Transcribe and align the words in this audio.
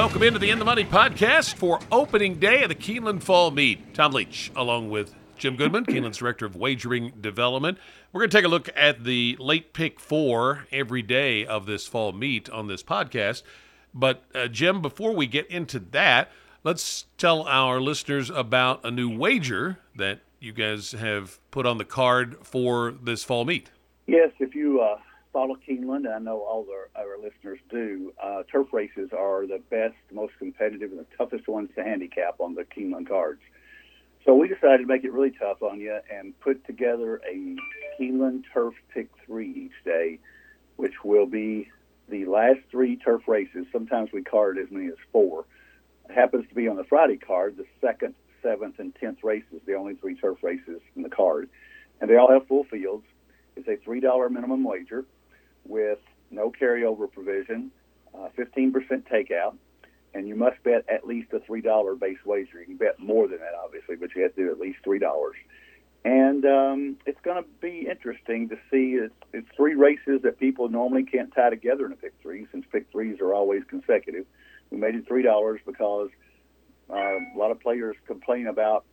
Welcome 0.00 0.22
into 0.22 0.38
the 0.38 0.48
In 0.48 0.58
the 0.58 0.64
Money 0.64 0.84
podcast 0.84 1.56
for 1.56 1.78
opening 1.92 2.38
day 2.38 2.62
of 2.62 2.70
the 2.70 2.74
Keeneland 2.74 3.22
Fall 3.22 3.50
Meet. 3.50 3.92
Tom 3.92 4.12
Leach, 4.12 4.50
along 4.56 4.88
with 4.88 5.14
Jim 5.36 5.56
Goodman, 5.56 5.84
Keeneland's 5.84 6.16
Director 6.16 6.46
of 6.46 6.56
Wagering 6.56 7.12
Development. 7.20 7.76
We're 8.10 8.22
going 8.22 8.30
to 8.30 8.36
take 8.38 8.46
a 8.46 8.48
look 8.48 8.70
at 8.74 9.04
the 9.04 9.36
late 9.38 9.74
pick 9.74 10.00
four 10.00 10.64
every 10.72 11.02
day 11.02 11.44
of 11.44 11.66
this 11.66 11.86
fall 11.86 12.12
meet 12.12 12.48
on 12.48 12.66
this 12.66 12.82
podcast. 12.82 13.42
But, 13.92 14.24
uh, 14.34 14.48
Jim, 14.48 14.80
before 14.80 15.14
we 15.14 15.26
get 15.26 15.46
into 15.48 15.78
that, 15.90 16.30
let's 16.64 17.04
tell 17.18 17.42
our 17.42 17.78
listeners 17.78 18.30
about 18.30 18.82
a 18.82 18.90
new 18.90 19.14
wager 19.14 19.80
that 19.96 20.20
you 20.40 20.54
guys 20.54 20.92
have 20.92 21.38
put 21.50 21.66
on 21.66 21.76
the 21.76 21.84
card 21.84 22.38
for 22.40 22.94
this 23.02 23.22
fall 23.22 23.44
meet. 23.44 23.68
Yes, 24.06 24.30
if 24.38 24.54
you 24.54 24.80
uh, 24.80 24.96
follow 25.32 25.56
Keeneland, 25.68 26.06
and 26.06 26.08
I 26.08 26.18
know 26.18 26.40
all 26.40 26.66
our, 26.70 27.02
our 27.02 27.18
listeners 27.18 27.58
do, 27.70 28.12
uh, 28.22 28.42
turf 28.50 28.68
races 28.72 29.10
are 29.16 29.46
the 29.46 29.60
best, 29.70 29.94
most 30.12 30.32
competitive, 30.38 30.90
and 30.90 31.00
the 31.00 31.06
toughest 31.16 31.48
ones 31.48 31.70
to 31.76 31.84
handicap 31.84 32.40
on 32.40 32.54
the 32.54 32.64
Keeneland 32.64 33.08
cards. 33.08 33.40
So 34.24 34.34
we 34.34 34.48
decided 34.48 34.78
to 34.78 34.86
make 34.86 35.04
it 35.04 35.12
really 35.12 35.30
tough 35.30 35.62
on 35.62 35.80
you 35.80 35.98
and 36.12 36.38
put 36.40 36.66
together 36.66 37.20
a 37.28 37.56
Keeneland 37.98 38.44
Turf 38.52 38.74
Pick 38.92 39.08
3 39.26 39.48
each 39.48 39.84
day, 39.84 40.18
which 40.76 41.04
will 41.04 41.26
be 41.26 41.70
the 42.08 42.26
last 42.26 42.60
three 42.70 42.96
turf 42.96 43.22
races. 43.26 43.66
Sometimes 43.72 44.10
we 44.12 44.22
card 44.22 44.58
as 44.58 44.70
many 44.70 44.88
as 44.88 44.98
four. 45.12 45.44
It 46.08 46.14
happens 46.14 46.48
to 46.48 46.54
be 46.54 46.68
on 46.68 46.76
the 46.76 46.84
Friday 46.84 47.16
card, 47.16 47.56
the 47.56 47.66
second, 47.80 48.14
seventh, 48.42 48.78
and 48.78 48.94
tenth 48.96 49.22
races, 49.22 49.60
the 49.64 49.74
only 49.74 49.94
three 49.94 50.16
turf 50.16 50.38
races 50.42 50.80
in 50.96 51.02
the 51.02 51.08
card. 51.08 51.48
And 52.00 52.10
they 52.10 52.16
all 52.16 52.30
have 52.30 52.46
full 52.46 52.64
fields. 52.64 53.04
It's 53.56 53.68
a 53.68 53.76
$3 53.88 54.30
minimum 54.30 54.64
wager 54.64 55.04
with 55.64 55.98
no 56.30 56.50
carryover 56.50 57.10
provision, 57.10 57.70
uh, 58.14 58.28
15% 58.38 58.72
takeout, 59.10 59.56
and 60.14 60.26
you 60.26 60.34
must 60.34 60.62
bet 60.62 60.84
at 60.88 61.06
least 61.06 61.32
a 61.32 61.38
$3 61.40 61.98
base 61.98 62.18
wager. 62.24 62.60
You 62.60 62.66
can 62.66 62.76
bet 62.76 62.98
more 62.98 63.28
than 63.28 63.38
that, 63.38 63.54
obviously, 63.62 63.96
but 63.96 64.14
you 64.14 64.22
have 64.22 64.34
to 64.34 64.44
do 64.44 64.50
at 64.50 64.58
least 64.58 64.78
$3. 64.84 65.00
And 66.04 66.44
um, 66.46 66.96
it's 67.04 67.20
going 67.22 67.42
to 67.42 67.48
be 67.60 67.86
interesting 67.88 68.48
to 68.48 68.56
see. 68.70 68.94
It's, 68.94 69.14
it's 69.32 69.48
three 69.54 69.74
races 69.74 70.22
that 70.22 70.38
people 70.38 70.68
normally 70.68 71.04
can't 71.04 71.32
tie 71.34 71.50
together 71.50 71.84
in 71.84 71.92
a 71.92 71.96
pick 71.96 72.14
three, 72.22 72.46
since 72.50 72.64
pick 72.72 72.90
threes 72.90 73.20
are 73.20 73.34
always 73.34 73.62
consecutive. 73.68 74.24
We 74.70 74.78
made 74.78 74.94
it 74.94 75.06
three 75.06 75.22
dollars 75.22 75.60
because 75.66 76.08
uh, 76.88 76.94
a 76.94 77.36
lot 77.36 77.50
of 77.50 77.60
players 77.60 77.96
complain 78.06 78.46
about 78.46 78.84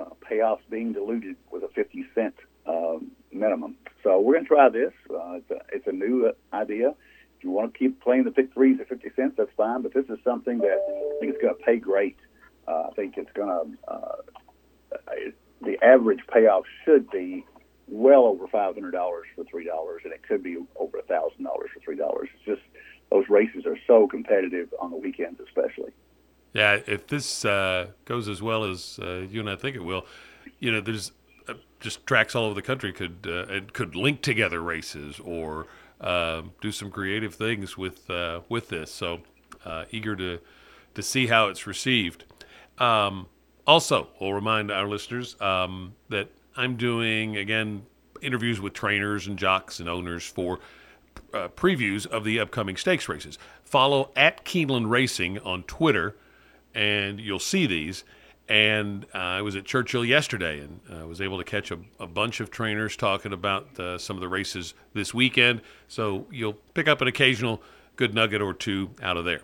uh, 0.00 0.06
payoffs 0.30 0.60
being 0.70 0.94
diluted 0.94 1.36
with 1.50 1.64
a 1.64 1.68
50 1.68 2.06
cent 2.14 2.34
um, 2.66 3.10
minimum. 3.34 3.76
So 4.02 4.20
we're 4.20 4.34
going 4.34 4.44
to 4.44 4.48
try 4.48 4.68
this. 4.68 4.92
Uh, 5.10 5.34
it's, 5.34 5.50
a, 5.50 5.60
it's 5.72 5.86
a 5.86 5.92
new 5.92 6.26
uh, 6.26 6.56
idea. 6.56 6.90
If 7.38 7.44
you 7.44 7.50
want 7.50 7.72
to 7.72 7.78
keep 7.78 8.00
playing 8.02 8.24
the 8.24 8.30
pick 8.30 8.52
threes 8.54 8.78
at 8.80 8.88
50 8.88 9.10
cents, 9.16 9.34
that's 9.36 9.50
fine. 9.56 9.82
But 9.82 9.94
this 9.94 10.06
is 10.08 10.18
something 10.24 10.58
that 10.58 10.78
I 10.86 11.20
think 11.20 11.34
it's 11.34 11.42
going 11.42 11.56
to 11.56 11.62
pay 11.62 11.76
great. 11.76 12.16
Uh, 12.66 12.84
I 12.90 12.94
think 12.94 13.16
it's 13.16 13.32
going 13.32 13.48
to. 13.48 13.92
Uh, 13.92 14.16
the 15.60 15.82
average 15.82 16.20
payoff 16.32 16.64
should 16.84 17.10
be 17.10 17.44
well 17.88 18.24
over 18.24 18.46
five 18.48 18.74
hundred 18.74 18.92
dollars 18.92 19.26
for 19.34 19.44
three 19.44 19.64
dollars, 19.64 20.02
and 20.04 20.12
it 20.12 20.22
could 20.26 20.42
be 20.42 20.56
over 20.76 20.98
a 20.98 21.02
thousand 21.02 21.44
dollars 21.44 21.70
for 21.72 21.80
three 21.80 21.96
dollars. 21.96 22.28
It's 22.34 22.44
just 22.44 22.62
those 23.10 23.28
races 23.28 23.66
are 23.66 23.78
so 23.86 24.06
competitive 24.06 24.72
on 24.80 24.90
the 24.90 24.96
weekends, 24.96 25.40
especially. 25.40 25.92
Yeah, 26.52 26.80
if 26.86 27.08
this 27.08 27.44
uh, 27.44 27.88
goes 28.04 28.28
as 28.28 28.40
well 28.40 28.64
as 28.64 28.98
uh, 29.02 29.26
you 29.28 29.40
and 29.40 29.50
I 29.50 29.56
think 29.56 29.76
it 29.76 29.84
will, 29.84 30.06
you 30.60 30.70
know, 30.70 30.80
there's 30.80 31.10
uh, 31.48 31.54
just 31.80 32.06
tracks 32.06 32.34
all 32.34 32.44
over 32.44 32.54
the 32.54 32.62
country 32.62 32.92
could 32.92 33.26
uh, 33.26 33.60
could 33.72 33.94
link 33.96 34.22
together 34.22 34.62
races 34.62 35.20
or 35.20 35.66
um, 36.00 36.52
do 36.60 36.72
some 36.72 36.90
creative 36.90 37.34
things 37.34 37.76
with 37.76 38.08
uh, 38.10 38.40
with 38.48 38.68
this. 38.68 38.92
So 38.92 39.20
uh, 39.64 39.84
eager 39.90 40.16
to 40.16 40.38
to 40.94 41.02
see 41.02 41.26
how 41.26 41.48
it's 41.48 41.66
received. 41.66 42.24
Um, 42.78 43.26
also, 43.66 44.08
we'll 44.20 44.32
remind 44.32 44.70
our 44.70 44.86
listeners 44.86 45.40
um, 45.40 45.94
that 46.10 46.28
I'm 46.56 46.76
doing, 46.76 47.36
again, 47.36 47.86
interviews 48.20 48.60
with 48.60 48.74
trainers 48.74 49.26
and 49.26 49.38
jocks 49.38 49.80
and 49.80 49.88
owners 49.88 50.24
for 50.24 50.58
uh, 51.32 51.48
previews 51.48 52.06
of 52.06 52.24
the 52.24 52.40
upcoming 52.40 52.76
stakes 52.76 53.08
races. 53.08 53.38
Follow 53.64 54.10
at 54.16 54.44
Keeneland 54.44 54.90
Racing 54.90 55.38
on 55.40 55.62
Twitter, 55.64 56.16
and 56.74 57.20
you'll 57.20 57.38
see 57.38 57.66
these. 57.66 58.04
And 58.48 59.06
uh, 59.14 59.18
I 59.18 59.42
was 59.42 59.56
at 59.56 59.64
Churchill 59.64 60.04
yesterday 60.04 60.60
and 60.60 60.80
uh, 60.92 61.06
was 61.06 61.20
able 61.20 61.38
to 61.38 61.44
catch 61.44 61.70
a, 61.70 61.78
a 61.98 62.06
bunch 62.06 62.40
of 62.40 62.50
trainers 62.50 62.96
talking 62.96 63.32
about 63.32 63.80
uh, 63.80 63.96
some 63.96 64.16
of 64.16 64.20
the 64.20 64.28
races 64.28 64.74
this 64.92 65.14
weekend. 65.14 65.62
So 65.88 66.26
you'll 66.30 66.58
pick 66.74 66.86
up 66.86 67.00
an 67.00 67.08
occasional 67.08 67.62
good 67.96 68.14
nugget 68.14 68.42
or 68.42 68.52
two 68.52 68.90
out 69.02 69.16
of 69.16 69.24
there 69.24 69.40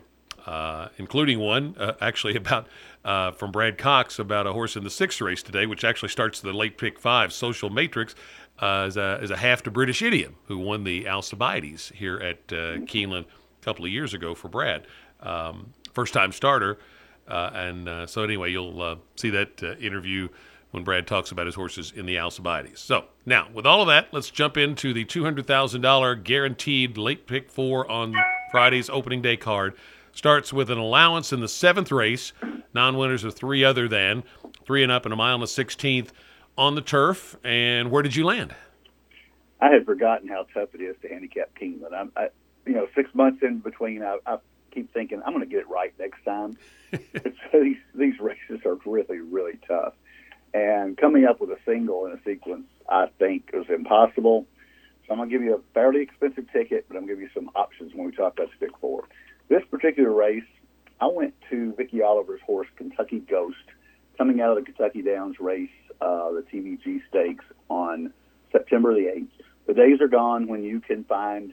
uh, 0.46 0.88
including 0.98 1.38
one 1.38 1.74
uh, 1.78 1.92
actually 2.00 2.36
about 2.36 2.66
uh, 3.04 3.32
from 3.32 3.50
Brad 3.52 3.78
Cox 3.78 4.18
about 4.18 4.46
a 4.46 4.52
horse 4.52 4.76
in 4.76 4.84
the 4.84 4.90
sixth 4.90 5.20
race 5.20 5.42
today, 5.42 5.66
which 5.66 5.84
actually 5.84 6.08
starts 6.08 6.40
the 6.40 6.52
late 6.52 6.78
pick 6.78 6.98
five. 6.98 7.32
Social 7.32 7.70
Matrix 7.70 8.14
is, 8.62 8.96
a, 8.96 9.20
a 9.30 9.36
half 9.36 9.62
to 9.62 9.70
British 9.70 10.02
idiom 10.02 10.36
who 10.46 10.58
won 10.58 10.84
the 10.84 11.08
Alcibiades 11.08 11.92
here 11.94 12.18
at 12.18 12.46
Keeneland 12.48 13.24
a 13.24 13.64
couple 13.64 13.84
of 13.84 13.90
years 13.90 14.12
ago 14.12 14.34
for 14.34 14.48
Brad. 14.48 14.86
Um, 15.20 15.72
first 15.92 16.12
time 16.12 16.32
starter. 16.32 16.78
Uh, 17.30 17.50
and 17.54 17.88
uh, 17.88 18.06
so, 18.06 18.22
anyway, 18.22 18.50
you'll 18.50 18.80
uh, 18.82 18.96
see 19.16 19.30
that 19.30 19.62
uh, 19.62 19.74
interview 19.76 20.28
when 20.70 20.84
Brad 20.84 21.06
talks 21.06 21.30
about 21.30 21.46
his 21.46 21.54
horses 21.54 21.92
in 21.94 22.06
the 22.06 22.18
Alcibiades. 22.18 22.80
So, 22.80 23.06
now, 23.26 23.48
with 23.52 23.66
all 23.66 23.80
of 23.82 23.88
that, 23.88 24.08
let's 24.12 24.30
jump 24.30 24.56
into 24.56 24.92
the 24.92 25.04
$200,000 25.04 26.24
guaranteed 26.24 26.96
late 26.96 27.26
pick 27.26 27.50
four 27.50 27.90
on 27.90 28.14
Friday's 28.50 28.90
opening 28.90 29.22
day 29.22 29.36
card 29.36 29.74
starts 30.12 30.52
with 30.52 30.70
an 30.70 30.78
allowance 30.78 31.32
in 31.32 31.40
the 31.40 31.48
seventh 31.48 31.90
race. 31.90 32.32
Non 32.74 32.96
winners 32.96 33.24
of 33.24 33.34
three 33.34 33.64
other 33.64 33.88
than 33.88 34.22
three 34.64 34.82
and 34.82 34.92
up 34.92 35.04
and 35.04 35.12
a 35.12 35.16
mile 35.16 35.34
and 35.34 35.42
a 35.42 35.46
16th 35.46 36.10
on 36.56 36.74
the 36.74 36.80
turf. 36.80 37.36
And 37.42 37.90
where 37.90 38.02
did 38.02 38.14
you 38.14 38.24
land? 38.24 38.54
I 39.60 39.70
had 39.70 39.84
forgotten 39.84 40.28
how 40.28 40.46
tough 40.54 40.74
it 40.74 40.80
is 40.80 40.96
to 41.02 41.08
handicap 41.08 41.50
Keeneland. 41.60 41.92
I'm, 41.92 42.12
I, 42.16 42.28
you 42.66 42.74
know, 42.74 42.86
six 42.94 43.12
months 43.14 43.42
in 43.42 43.58
between, 43.58 44.02
I, 44.02 44.18
I 44.26 44.38
keep 44.70 44.92
thinking 44.92 45.20
I'm 45.24 45.32
going 45.32 45.44
to 45.44 45.50
get 45.50 45.60
it 45.60 45.68
right 45.68 45.92
next 45.98 46.24
time. 46.24 46.56
these 47.52 47.76
these 47.94 48.18
races 48.20 48.64
are 48.64 48.76
really 48.86 49.18
really 49.18 49.58
tough, 49.66 49.94
and 50.54 50.96
coming 50.96 51.24
up 51.24 51.40
with 51.40 51.50
a 51.50 51.58
single 51.64 52.06
in 52.06 52.12
a 52.12 52.22
sequence, 52.24 52.66
I 52.88 53.06
think, 53.18 53.50
is 53.52 53.66
impossible. 53.68 54.46
So 55.06 55.14
I'm 55.14 55.28
to 55.28 55.32
give 55.32 55.42
you 55.42 55.56
a 55.56 55.60
fairly 55.74 56.02
expensive 56.02 56.50
ticket, 56.52 56.86
but 56.88 56.96
I'm 56.96 57.06
to 57.06 57.12
give 57.12 57.20
you 57.20 57.30
some 57.34 57.50
options 57.54 57.92
when 57.94 58.06
we 58.06 58.12
talk 58.12 58.34
about 58.34 58.50
stick 58.56 58.70
four. 58.80 59.08
This 59.48 59.62
particular 59.70 60.12
race, 60.12 60.44
I 61.00 61.06
went 61.06 61.34
to 61.50 61.72
Vicky 61.74 62.02
Oliver's 62.02 62.40
horse, 62.42 62.68
Kentucky 62.76 63.18
Ghost, 63.18 63.56
coming 64.16 64.40
out 64.40 64.56
of 64.56 64.64
the 64.64 64.70
Kentucky 64.70 65.02
Downs 65.02 65.40
race, 65.40 65.70
uh, 66.00 66.30
the 66.30 66.44
TVG 66.52 67.00
Stakes, 67.08 67.44
on 67.68 68.12
September 68.52 68.94
the 68.94 69.06
8th. 69.06 69.44
The 69.66 69.74
days 69.74 70.00
are 70.00 70.08
gone 70.08 70.46
when 70.46 70.62
you 70.62 70.80
can 70.80 71.04
find 71.04 71.52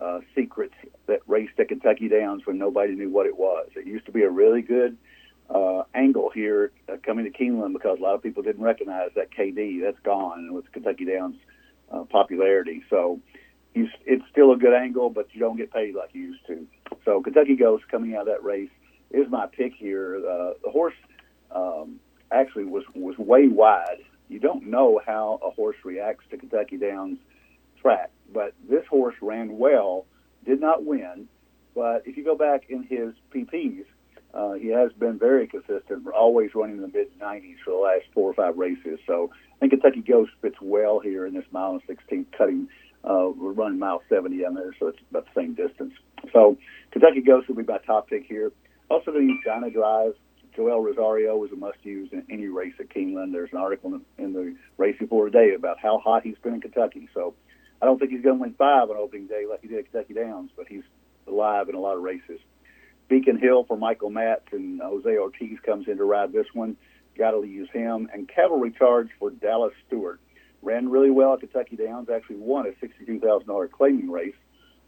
uh, 0.00 0.20
secrets 0.34 0.74
that 1.06 1.20
raced 1.26 1.58
at 1.58 1.68
Kentucky 1.68 2.08
Downs 2.08 2.42
when 2.44 2.58
nobody 2.58 2.94
knew 2.94 3.10
what 3.10 3.26
it 3.26 3.36
was. 3.36 3.68
It 3.76 3.86
used 3.86 4.06
to 4.06 4.12
be 4.12 4.22
a 4.22 4.30
really 4.30 4.62
good 4.62 4.96
uh, 5.50 5.82
angle 5.94 6.30
here 6.34 6.72
uh, 6.88 6.96
coming 7.04 7.24
to 7.24 7.30
Keeneland 7.30 7.72
because 7.72 7.98
a 7.98 8.02
lot 8.02 8.14
of 8.14 8.22
people 8.22 8.42
didn't 8.42 8.62
recognize 8.62 9.10
that 9.16 9.30
KD. 9.30 9.82
That's 9.82 9.98
gone 10.02 10.52
with 10.52 10.70
Kentucky 10.72 11.04
Downs 11.04 11.36
uh, 11.92 12.04
popularity. 12.04 12.82
So 12.90 13.20
you, 13.74 13.88
it's 14.06 14.24
still 14.30 14.52
a 14.52 14.56
good 14.56 14.74
angle, 14.74 15.10
but 15.10 15.28
you 15.32 15.40
don't 15.40 15.56
get 15.56 15.72
paid 15.72 15.94
like 15.94 16.10
you 16.12 16.22
used 16.22 16.46
to. 16.46 16.66
So 17.04 17.20
Kentucky 17.20 17.56
Ghost 17.56 17.84
coming 17.90 18.14
out 18.14 18.22
of 18.22 18.26
that 18.28 18.42
race 18.42 18.70
is 19.10 19.28
my 19.30 19.46
pick 19.46 19.74
here. 19.74 20.16
Uh, 20.16 20.54
the 20.62 20.70
horse 20.70 20.94
um, 21.54 22.00
actually 22.30 22.64
was 22.64 22.84
was 22.94 23.16
way 23.18 23.48
wide. 23.48 24.02
You 24.28 24.38
don't 24.40 24.66
know 24.66 25.00
how 25.04 25.38
a 25.42 25.50
horse 25.50 25.76
reacts 25.84 26.24
to 26.30 26.38
Kentucky 26.38 26.78
Downs 26.78 27.18
track, 27.84 28.10
but 28.32 28.54
this 28.68 28.84
horse 28.88 29.14
ran 29.20 29.58
well, 29.58 30.06
did 30.46 30.60
not 30.60 30.84
win, 30.84 31.28
but 31.74 32.02
if 32.06 32.16
you 32.16 32.24
go 32.24 32.34
back 32.34 32.64
in 32.70 32.82
his 32.82 33.14
PPs, 33.34 33.84
uh, 34.32 34.54
he 34.54 34.68
has 34.68 34.90
been 34.92 35.18
very 35.18 35.46
consistent, 35.46 36.06
always 36.08 36.54
running 36.54 36.76
in 36.76 36.82
the 36.82 36.88
mid 36.88 37.18
90s 37.20 37.56
for 37.64 37.70
the 37.70 37.76
last 37.76 38.04
four 38.14 38.30
or 38.30 38.34
five 38.34 38.56
races. 38.56 38.98
So 39.06 39.30
I 39.56 39.58
think 39.60 39.72
Kentucky 39.72 40.00
Ghost 40.00 40.32
fits 40.40 40.56
well 40.60 40.98
here 40.98 41.26
in 41.26 41.34
this 41.34 41.44
mile 41.52 41.72
and 41.72 41.82
16 41.86 42.26
cutting 42.36 42.68
uh, 43.04 43.28
we're 43.36 43.52
running 43.52 43.78
mile 43.78 44.02
70 44.08 44.44
on 44.46 44.54
there, 44.54 44.74
so 44.78 44.88
it's 44.88 44.98
about 45.10 45.26
the 45.26 45.40
same 45.40 45.54
distance. 45.54 45.92
So 46.32 46.56
Kentucky 46.90 47.20
Ghost 47.20 47.48
will 47.48 47.56
be 47.56 47.62
my 47.62 47.78
top 47.86 48.08
pick 48.08 48.24
here. 48.26 48.50
Also, 48.90 49.12
to 49.12 49.20
use 49.20 49.40
China 49.44 49.70
Drive. 49.70 50.14
Joel 50.56 50.80
Rosario 50.80 51.42
is 51.44 51.50
a 51.50 51.56
must-use 51.56 52.10
in 52.12 52.24
any 52.30 52.46
race 52.46 52.74
at 52.78 52.88
Keeneland. 52.88 53.32
There's 53.32 53.50
an 53.50 53.58
article 53.58 53.92
in 53.92 54.00
the, 54.16 54.22
in 54.22 54.32
the 54.32 54.56
Racing 54.78 55.08
Forward 55.08 55.32
today 55.32 55.54
about 55.54 55.78
how 55.80 55.98
hot 55.98 56.22
he's 56.22 56.36
been 56.44 56.54
in 56.54 56.60
Kentucky. 56.60 57.08
So 57.12 57.34
I 57.84 57.86
don't 57.86 57.98
think 57.98 58.12
he's 58.12 58.22
going 58.22 58.36
to 58.36 58.40
win 58.40 58.54
five 58.54 58.88
on 58.88 58.96
opening 58.96 59.26
day 59.26 59.44
like 59.46 59.60
he 59.60 59.68
did 59.68 59.80
at 59.80 59.92
Kentucky 59.92 60.14
Downs, 60.14 60.50
but 60.56 60.66
he's 60.66 60.84
alive 61.28 61.68
in 61.68 61.74
a 61.74 61.78
lot 61.80 61.96
of 61.96 62.02
races. 62.02 62.40
Beacon 63.08 63.38
Hill 63.38 63.64
for 63.64 63.76
Michael 63.76 64.08
Matz 64.08 64.46
and 64.52 64.80
Jose 64.80 65.18
Ortiz 65.18 65.58
comes 65.60 65.86
in 65.86 65.98
to 65.98 66.04
ride 66.04 66.32
this 66.32 66.46
one. 66.54 66.78
Got 67.18 67.32
to 67.32 67.44
use 67.44 67.68
him. 67.74 68.08
And 68.10 68.26
Cavalry 68.26 68.70
Charge 68.70 69.10
for 69.18 69.28
Dallas 69.28 69.74
Stewart 69.86 70.18
ran 70.62 70.88
really 70.88 71.10
well 71.10 71.34
at 71.34 71.40
Kentucky 71.40 71.76
Downs. 71.76 72.08
Actually 72.08 72.36
won 72.36 72.66
a 72.66 72.70
sixty-two 72.80 73.20
thousand 73.20 73.48
dollar 73.48 73.68
claiming 73.68 74.10
race 74.10 74.34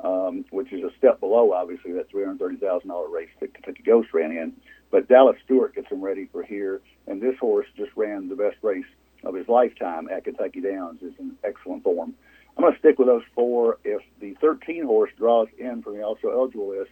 um, 0.00 0.44
which 0.50 0.72
is 0.72 0.82
a 0.82 0.90
step 0.98 1.20
below, 1.20 1.52
obviously, 1.52 1.92
that 1.92 2.10
$330,000 2.12 3.10
race 3.10 3.28
that 3.40 3.54
Kentucky 3.54 3.82
Ghost 3.84 4.08
ran 4.12 4.30
in. 4.32 4.52
But 4.90 5.08
Dallas 5.08 5.36
Stewart 5.44 5.74
gets 5.74 5.90
him 5.90 6.02
ready 6.02 6.28
for 6.30 6.42
here, 6.42 6.80
and 7.06 7.20
this 7.20 7.36
horse 7.40 7.66
just 7.76 7.90
ran 7.96 8.28
the 8.28 8.36
best 8.36 8.56
race 8.62 8.84
of 9.24 9.34
his 9.34 9.48
lifetime 9.48 10.08
at 10.10 10.24
Kentucky 10.24 10.60
Downs. 10.60 11.02
is 11.02 11.14
in 11.18 11.36
excellent 11.42 11.82
form. 11.82 12.14
I'm 12.56 12.62
going 12.62 12.72
to 12.72 12.78
stick 12.78 12.98
with 12.98 13.08
those 13.08 13.22
four. 13.34 13.78
If 13.84 14.02
the 14.20 14.34
13 14.40 14.84
horse 14.84 15.10
draws 15.18 15.48
in 15.58 15.82
from 15.82 15.96
the 15.96 16.02
also 16.02 16.30
eligible 16.30 16.70
list, 16.70 16.90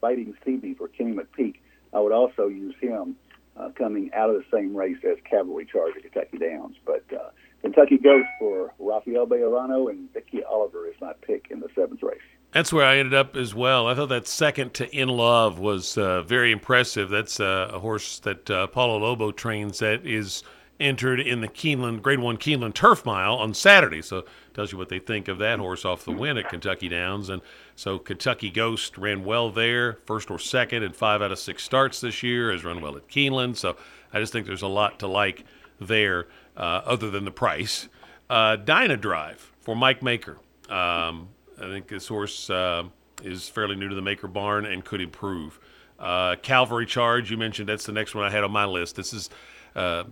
Fighting 0.00 0.34
Stevie 0.42 0.74
for 0.74 0.88
Kenny 0.88 1.12
McPeek, 1.12 1.56
I 1.92 2.00
would 2.00 2.12
also 2.12 2.46
use 2.46 2.74
him 2.80 3.16
uh, 3.56 3.70
coming 3.76 4.10
out 4.14 4.30
of 4.30 4.36
the 4.36 4.44
same 4.56 4.74
race 4.74 4.96
as 5.04 5.18
Cavalry 5.28 5.66
Charge 5.66 5.94
at 5.96 6.02
Kentucky 6.02 6.38
Downs. 6.38 6.76
But 6.86 7.04
uh, 7.12 7.30
Kentucky 7.60 7.98
Ghost 7.98 8.28
for 8.38 8.72
Rafael 8.78 9.26
Bejarano 9.26 9.90
and 9.90 10.12
Vicky 10.12 10.42
Oliver 10.44 10.86
is 10.86 10.94
my 11.00 11.12
pick 11.20 11.48
in 11.50 11.60
the 11.60 11.68
seventh 11.74 12.02
race. 12.02 12.18
That's 12.52 12.72
where 12.72 12.86
I 12.86 12.96
ended 12.96 13.14
up 13.14 13.36
as 13.36 13.54
well. 13.54 13.86
I 13.86 13.94
thought 13.94 14.08
that 14.08 14.26
second 14.26 14.74
to 14.74 14.90
In 14.96 15.08
Love 15.08 15.58
was 15.58 15.96
uh, 15.96 16.22
very 16.22 16.50
impressive. 16.50 17.08
That's 17.08 17.38
uh, 17.38 17.70
a 17.72 17.78
horse 17.78 18.18
that 18.20 18.50
uh, 18.50 18.66
Paulo 18.68 18.98
Lobo 18.98 19.30
trains 19.30 19.78
that 19.80 20.06
is 20.06 20.42
entered 20.80 21.20
in 21.20 21.40
the 21.40 21.48
Keeneland 21.48 22.02
Grade 22.02 22.18
One 22.18 22.38
Keeneland 22.38 22.74
Turf 22.74 23.04
Mile 23.04 23.34
on 23.34 23.54
Saturday. 23.54 24.02
So 24.02 24.24
tells 24.54 24.72
you 24.72 24.78
what 24.78 24.88
they 24.88 24.98
think 24.98 25.28
of 25.28 25.38
that 25.38 25.58
horse 25.58 25.84
off 25.84 26.04
the 26.04 26.12
win 26.12 26.38
at 26.38 26.48
Kentucky 26.48 26.88
Downs. 26.88 27.28
And 27.28 27.42
so 27.76 27.98
Kentucky 27.98 28.50
Ghost 28.50 28.98
ran 28.98 29.24
well 29.24 29.50
there, 29.50 29.98
first 30.06 30.30
or 30.30 30.38
second 30.38 30.82
in 30.82 30.92
five 30.92 31.22
out 31.22 31.32
of 31.32 31.38
six 31.38 31.62
starts 31.62 32.00
this 32.00 32.22
year. 32.22 32.50
Has 32.50 32.64
run 32.64 32.80
well 32.80 32.96
at 32.96 33.08
Keeneland. 33.08 33.56
So 33.56 33.76
I 34.12 34.18
just 34.18 34.32
think 34.32 34.46
there's 34.46 34.62
a 34.62 34.68
lot 34.68 34.98
to 35.00 35.06
like 35.06 35.44
there, 35.78 36.26
uh, 36.56 36.82
other 36.84 37.10
than 37.10 37.24
the 37.24 37.30
price. 37.30 37.88
Uh, 38.28 38.56
Dyna 38.56 38.96
Drive 38.96 39.52
for 39.60 39.74
Mike 39.74 40.02
Maker. 40.02 40.38
Um, 40.68 41.28
I 41.58 41.66
think 41.68 41.88
this 41.88 42.08
horse 42.08 42.48
uh, 42.48 42.84
is 43.22 43.48
fairly 43.48 43.76
new 43.76 43.88
to 43.88 43.94
the 43.94 44.02
Maker 44.02 44.28
barn 44.28 44.66
and 44.66 44.84
could 44.84 45.00
improve. 45.00 45.58
Uh, 45.98 46.36
Cavalry 46.36 46.86
Charge, 46.86 47.30
you 47.30 47.36
mentioned 47.36 47.68
that's 47.68 47.84
the 47.84 47.92
next 47.92 48.14
one 48.14 48.24
I 48.24 48.30
had 48.30 48.44
on 48.44 48.50
my 48.50 48.64
list. 48.64 48.96
This 48.96 49.12
is 49.12 49.28
uh, 49.76 50.04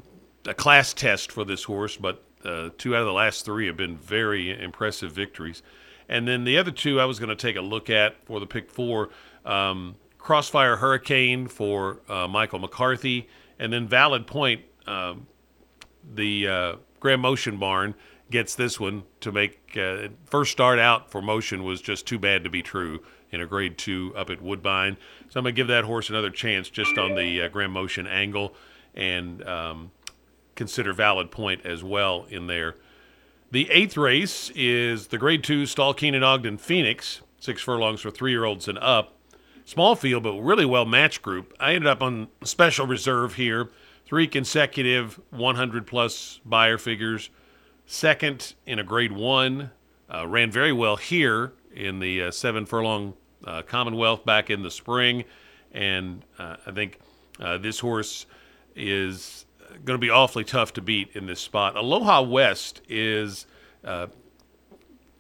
a 0.49 0.55
class 0.55 0.95
test 0.95 1.31
for 1.33 1.45
this 1.45 1.65
horse, 1.65 1.97
but 1.97 2.23
uh, 2.45 2.71
two 2.79 2.95
out 2.95 3.01
of 3.01 3.07
the 3.07 3.13
last 3.13 3.45
three 3.45 3.67
have 3.67 3.77
been 3.77 3.97
very 3.97 4.59
impressive 4.59 5.13
victories. 5.13 5.63
And 6.09 6.27
then 6.27 6.45
the 6.45 6.57
other 6.57 6.71
two 6.71 7.01
I 7.01 7.05
was 7.05 7.19
going 7.19 7.29
to 7.29 7.37
take 7.37 7.57
a 7.57 7.61
look 7.61 7.91
at 7.91 8.25
for 8.25 8.41
the 8.41 8.47
pick 8.47 8.71
four 8.71 9.11
um, 9.45 9.97
Crossfire 10.17 10.77
Hurricane 10.77 11.49
for 11.49 12.01
uh, 12.09 12.27
Michael 12.29 12.59
McCarthy, 12.59 13.29
and 13.59 13.73
then 13.73 13.87
Valid 13.89 14.27
Point, 14.27 14.63
um, 14.87 15.27
the 16.15 16.49
uh, 16.49 16.77
Graham 17.01 17.21
Motion 17.21 17.59
Barn 17.59 17.95
gets 18.31 18.55
this 18.55 18.79
one 18.79 19.05
to 19.21 19.33
make 19.33 19.77
uh, 19.77 20.09
first 20.27 20.53
start 20.53 20.79
out 20.79 21.11
for 21.11 21.23
Motion 21.23 21.65
was 21.65 21.81
just 21.81 22.07
too 22.07 22.19
bad 22.19 22.45
to 22.45 22.51
be 22.51 22.63
true 22.63 23.03
in 23.31 23.41
a 23.41 23.47
grade 23.47 23.79
two 23.79 24.13
up 24.17 24.31
at 24.31 24.41
Woodbine. 24.43 24.97
So 25.29 25.41
I'm 25.41 25.45
to 25.45 25.53
give 25.53 25.69
that 25.69 25.85
horse 25.85 26.11
another 26.11 26.31
chance 26.31 26.69
just 26.69 26.97
on 26.99 27.15
the 27.15 27.43
uh, 27.43 27.49
Graham 27.49 27.73
Motion 27.73 28.07
angle 28.07 28.55
and 28.95 29.47
um, 29.47 29.91
consider 30.59 30.93
valid 30.93 31.31
point 31.31 31.65
as 31.65 31.85
well 31.85 32.27
in 32.29 32.49
there. 32.49 32.75
The 33.53 33.71
eighth 33.71 33.97
race 33.97 34.51
is 34.57 35.07
the 35.07 35.17
Grade 35.17 35.45
Two 35.45 35.65
Stoll 35.65 35.95
Keenon 35.95 36.25
Ogden 36.25 36.59
Phoenix, 36.59 37.23
six 37.39 37.63
furlongs 37.63 38.01
for 38.01 38.11
three-year-olds 38.11 38.67
and 38.67 38.77
up. 38.79 39.15
Small 39.65 39.95
field, 39.95 40.25
but 40.25 40.35
really 40.41 40.67
well 40.67 40.85
matched 40.85 41.23
group. 41.23 41.55
I 41.61 41.75
ended 41.75 41.87
up 41.87 42.03
on 42.03 42.29
special 42.43 42.87
reserve 42.87 43.35
here. 43.35 43.71
Three 44.05 44.27
consecutive 44.27 45.21
100 45.31 45.87
plus 45.87 46.41
Beyer 46.45 46.77
figures. 46.77 47.31
Second 47.87 48.55
in 48.67 48.79
a 48.79 48.85
Grade 48.85 49.13
One, 49.13 49.71
uh, 50.13 50.27
ran 50.27 50.51
very 50.51 50.73
well 50.73 50.97
here 50.97 51.53
in 51.73 52.01
the 52.01 52.25
uh, 52.25 52.31
seven 52.33 52.67
furlong 52.67 53.15
uh, 53.45 53.63
Commonwealth 53.63 54.25
back 54.25 54.51
in 54.51 54.63
the 54.63 54.71
spring, 54.71 55.25
and 55.71 56.25
uh, 56.39 56.57
I 56.67 56.73
think 56.73 56.99
uh, 57.39 57.59
this 57.59 57.79
horse 57.79 58.27
is 58.75 59.45
going 59.85 59.99
to 59.99 60.05
be 60.05 60.11
awfully 60.11 60.45
tough 60.45 60.73
to 60.75 60.83
beat 60.83 61.11
in 61.15 61.27
this 61.27 61.41
spot. 61.41 61.77
Aloha 61.77 62.23
West 62.23 62.83
is 62.89 63.47
uh, 63.85 64.09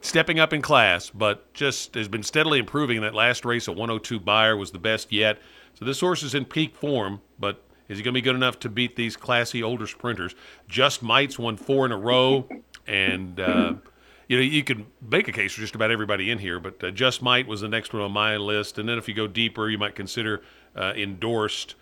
stepping 0.00 0.38
up 0.38 0.52
in 0.52 0.62
class, 0.62 1.10
but 1.10 1.52
just 1.54 1.94
has 1.94 2.08
been 2.08 2.22
steadily 2.22 2.58
improving. 2.58 3.00
That 3.00 3.14
last 3.14 3.44
race, 3.44 3.68
a 3.68 3.72
102 3.72 4.20
Beyer, 4.20 4.56
was 4.56 4.70
the 4.70 4.78
best 4.78 5.12
yet. 5.12 5.38
So 5.74 5.84
this 5.84 6.00
horse 6.00 6.22
is 6.22 6.34
in 6.34 6.44
peak 6.44 6.76
form, 6.76 7.20
but 7.38 7.62
is 7.88 7.98
he 7.98 8.04
going 8.04 8.12
to 8.12 8.18
be 8.18 8.22
good 8.22 8.36
enough 8.36 8.58
to 8.60 8.68
beat 8.68 8.96
these 8.96 9.16
classy 9.16 9.62
older 9.62 9.86
sprinters? 9.86 10.34
Just 10.68 11.02
Might's 11.02 11.38
won 11.38 11.56
four 11.56 11.86
in 11.86 11.92
a 11.92 11.96
row, 11.96 12.48
and 12.86 13.40
uh, 13.40 13.74
you 14.28 14.36
know 14.36 14.42
you 14.42 14.62
can 14.62 14.86
make 15.08 15.28
a 15.28 15.32
case 15.32 15.54
for 15.54 15.60
just 15.60 15.74
about 15.74 15.90
everybody 15.90 16.30
in 16.30 16.38
here. 16.38 16.60
But 16.60 16.82
uh, 16.84 16.90
Just 16.90 17.22
Might 17.22 17.46
was 17.46 17.60
the 17.60 17.68
next 17.68 17.92
one 17.92 18.02
on 18.02 18.12
my 18.12 18.36
list, 18.36 18.78
and 18.78 18.88
then 18.88 18.98
if 18.98 19.08
you 19.08 19.14
go 19.14 19.26
deeper, 19.26 19.68
you 19.68 19.78
might 19.78 19.94
consider 19.94 20.42
uh, 20.76 20.92
endorsed 20.96 21.76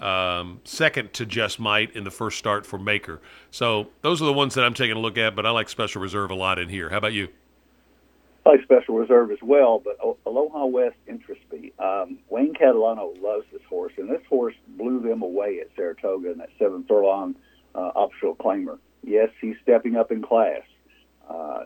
um, 0.00 0.60
second 0.64 1.12
to 1.14 1.26
Just 1.26 1.58
Might 1.58 1.94
in 1.96 2.04
the 2.04 2.10
first 2.10 2.38
start 2.38 2.66
for 2.66 2.78
Maker. 2.78 3.20
So 3.50 3.88
those 4.02 4.20
are 4.22 4.26
the 4.26 4.32
ones 4.32 4.54
that 4.54 4.64
I'm 4.64 4.74
taking 4.74 4.96
a 4.96 5.00
look 5.00 5.18
at, 5.18 5.34
but 5.34 5.46
I 5.46 5.50
like 5.50 5.68
Special 5.68 6.00
Reserve 6.00 6.30
a 6.30 6.34
lot 6.34 6.58
in 6.58 6.68
here. 6.68 6.90
How 6.90 6.98
about 6.98 7.12
you? 7.12 7.28
I 8.46 8.50
like 8.50 8.62
Special 8.62 8.96
Reserve 8.96 9.30
as 9.30 9.42
well, 9.42 9.82
but 9.84 9.98
Aloha 10.24 10.64
West 10.66 10.96
interests 11.06 11.44
me. 11.52 11.72
Um, 11.78 12.18
Wayne 12.30 12.54
Catalano 12.54 13.20
loves 13.20 13.44
this 13.52 13.62
horse, 13.68 13.92
and 13.98 14.08
this 14.08 14.22
horse 14.28 14.54
blew 14.68 15.00
them 15.00 15.22
away 15.22 15.60
at 15.60 15.68
Saratoga 15.76 16.32
in 16.32 16.38
that 16.38 16.48
seven 16.58 16.84
furlong 16.88 17.34
uh, 17.74 17.90
optional 17.94 18.34
claimer. 18.34 18.78
Yes, 19.04 19.28
he's 19.40 19.56
stepping 19.62 19.96
up 19.96 20.10
in 20.10 20.22
class. 20.22 20.62
Uh, 21.28 21.64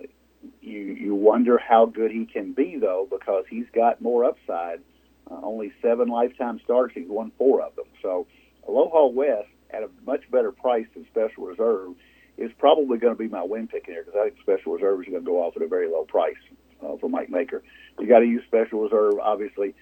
you 0.61 0.81
you 0.81 1.15
wonder 1.15 1.59
how 1.59 1.87
good 1.87 2.11
he 2.11 2.27
can 2.27 2.53
be 2.53 2.77
though, 2.77 3.07
because 3.11 3.45
he's 3.49 3.67
got 3.73 4.03
more 4.03 4.25
upside 4.25 4.81
uh, 5.31 5.41
only 5.43 5.73
seven 5.83 6.09
lifetime 6.09 6.61
starts. 6.65 6.95
He's 6.95 7.09
won 7.09 7.33
four 7.39 7.63
of 7.63 7.75
them. 7.77 7.87
So 8.03 8.27
Aloha 8.69 9.07
West 9.07 9.49
at 9.71 9.83
a 9.83 9.91
much 10.07 10.31
better 10.31 10.53
price 10.53 10.87
than 10.95 11.07
Special 11.07 11.47
Reserve 11.47 11.95
is 12.37 12.51
probably 12.59 12.99
going 12.99 13.15
to 13.15 13.19
be 13.19 13.29
my 13.29 13.43
win 13.43 13.69
pick 13.69 13.87
here 13.87 14.03
because 14.05 14.19
I 14.19 14.29
think 14.29 14.41
Special 14.41 14.73
Reserve 14.73 15.01
is 15.01 15.07
going 15.07 15.25
to 15.25 15.27
go 15.27 15.43
off 15.43 15.57
at 15.57 15.63
a 15.63 15.69
very 15.69 15.89
low 15.89 16.05
price 16.05 16.37
uh, 16.83 16.97
for 17.01 17.09
Mike 17.09 17.31
Maker. 17.31 17.63
You 17.99 18.09
got 18.09 18.21
to 18.21 18.27
use 18.27 18.43
Special 18.47 18.81
Reserve, 18.81 19.15
obviously. 19.21 19.75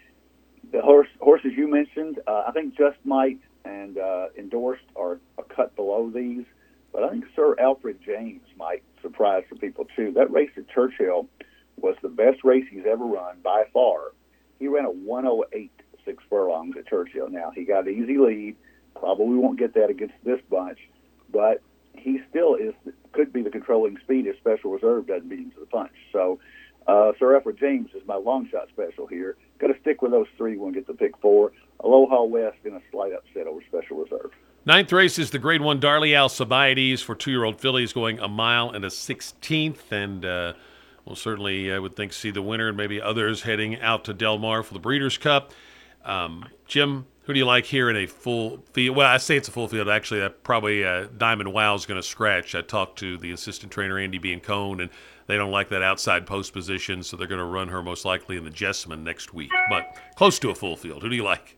The 0.71 0.81
horse, 0.81 1.09
horses 1.21 1.53
you 1.56 1.69
mentioned, 1.69 2.21
uh, 2.27 2.45
I 2.47 2.53
think 2.53 2.77
Just 2.77 2.99
Might 3.05 3.38
and 3.65 3.99
uh, 3.99 4.29
Endorsed 4.38 4.85
are 4.97 5.19
a 5.38 5.43
cut 5.43 5.75
below 5.77 6.11
these, 6.11 6.45
but 6.93 7.03
I 7.05 7.11
think 7.11 7.25
Sir 7.35 7.56
Alfred 7.59 7.99
James 8.05 8.43
might 8.56 8.83
surprise 9.00 9.45
some 9.49 9.59
people 9.59 9.87
too. 9.97 10.12
That 10.12 10.31
race 10.31 10.50
at 10.56 10.69
Churchill 10.69 11.29
was 11.77 11.97
the 12.03 12.09
best 12.09 12.45
race 12.45 12.65
he's 12.71 12.87
ever 12.87 13.05
run 13.05 13.37
by 13.43 13.65
far 13.73 14.12
he 14.62 14.69
ran 14.69 14.85
a 14.85 14.91
108 14.91 15.73
six 16.05 16.23
furlongs 16.31 16.76
at 16.76 16.87
Churchill. 16.87 17.29
Now 17.29 17.50
he 17.53 17.64
got 17.64 17.88
an 17.88 17.95
easy 17.95 18.16
lead. 18.16 18.54
Probably 18.95 19.37
won't 19.37 19.59
get 19.59 19.75
that 19.75 19.90
against 19.90 20.14
this 20.25 20.40
bunch, 20.49 20.78
but 21.33 21.62
he 21.95 22.21
still 22.31 22.54
is 22.54 22.73
could 23.11 23.33
be 23.33 23.42
the 23.42 23.50
controlling 23.50 23.99
speed 23.99 24.26
if 24.26 24.37
Special 24.37 24.71
Reserve 24.71 25.09
doesn't 25.09 25.28
beat 25.28 25.40
him 25.40 25.50
to 25.50 25.61
the 25.61 25.66
punch. 25.66 25.92
So 26.12 26.38
uh, 26.87 27.11
Sir 27.19 27.35
Alfred 27.35 27.59
James 27.59 27.90
is 27.95 28.02
my 28.07 28.14
long 28.14 28.49
shot 28.50 28.69
special 28.69 29.09
here. 29.09 29.37
Got 29.59 29.69
to 29.69 29.81
stick 29.81 30.00
with 30.00 30.12
those 30.12 30.28
three 30.37 30.57
when 30.57 30.69
we 30.69 30.75
get 30.75 30.87
the 30.87 30.95
pick 30.95 31.16
four. 31.19 31.52
Aloha 31.81 32.23
West 32.23 32.59
in 32.64 32.75
a 32.75 32.81
slight 32.92 33.12
upset 33.12 33.49
over 33.49 33.61
Special 33.69 33.97
Reserve. 33.97 34.31
Ninth 34.64 34.92
race 34.92 35.19
is 35.19 35.33
the 35.33 35.40
Grade 35.40 35.61
One 35.61 35.81
Darley 35.81 36.14
Alcibiades 36.14 37.02
for 37.02 37.16
two-year-old 37.16 37.61
fillies 37.61 37.92
going 37.92 38.21
a 38.21 38.28
mile 38.28 38.71
and 38.71 38.85
a 38.85 38.90
sixteenth, 38.90 39.90
and 39.90 40.25
uh, 40.25 40.52
We'll 41.04 41.16
certainly, 41.16 41.73
I 41.73 41.78
would 41.78 41.97
think, 41.97 42.12
see 42.12 42.30
the 42.30 42.42
winner 42.42 42.68
and 42.68 42.76
maybe 42.76 43.00
others 43.00 43.42
heading 43.42 43.80
out 43.80 44.04
to 44.04 44.14
Del 44.14 44.38
Mar 44.38 44.62
for 44.62 44.75
the 44.75 44.80
Breeders' 44.80 45.18
Cup. 45.18 45.52
Um, 46.04 46.47
Jim, 46.66 47.06
who 47.25 47.32
do 47.32 47.38
you 47.38 47.44
like 47.44 47.64
here 47.64 47.90
in 47.90 47.97
a 47.97 48.06
full 48.06 48.62
field? 48.73 48.97
Well, 48.97 49.06
I 49.06 49.16
say 49.16 49.37
it's 49.37 49.49
a 49.49 49.52
full 49.52 49.68
field. 49.68 49.88
Actually, 49.88 50.23
uh, 50.23 50.28
probably 50.28 50.85
uh, 50.85 51.06
Diamond 51.16 51.52
Wow 51.52 51.75
is 51.75 51.87
going 51.87 52.00
to 52.00 52.06
scratch. 52.06 52.54
I 52.54 52.62
talked 52.62 52.99
to 53.00 53.18
the 53.18 53.32
assistant 53.32 53.73
trainer, 53.73 53.99
Andy 53.99 54.18
Biancone, 54.18 54.32
and 54.32 54.42
Cone 54.42 54.80
and 54.80 54.90
they 55.26 55.37
don't 55.37 55.50
like 55.50 55.68
that 55.68 55.82
outside 55.82 56.26
post 56.26 56.52
position, 56.52 57.02
so 57.02 57.16
they're 57.16 57.26
going 57.26 57.38
to 57.38 57.44
run 57.44 57.68
her 57.68 57.82
most 57.82 58.04
likely 58.04 58.37
in 58.37 58.44
the 58.44 58.50
Jessamine 58.50 59.04
next 59.04 59.32
week. 59.32 59.50
But 59.71 59.97
close 60.16 60.38
to 60.40 60.50
a 60.50 60.54
full 60.54 60.76
field. 60.76 61.02
Who 61.02 61.09
do 61.09 61.16
you 61.16 61.23
like? 61.23 61.56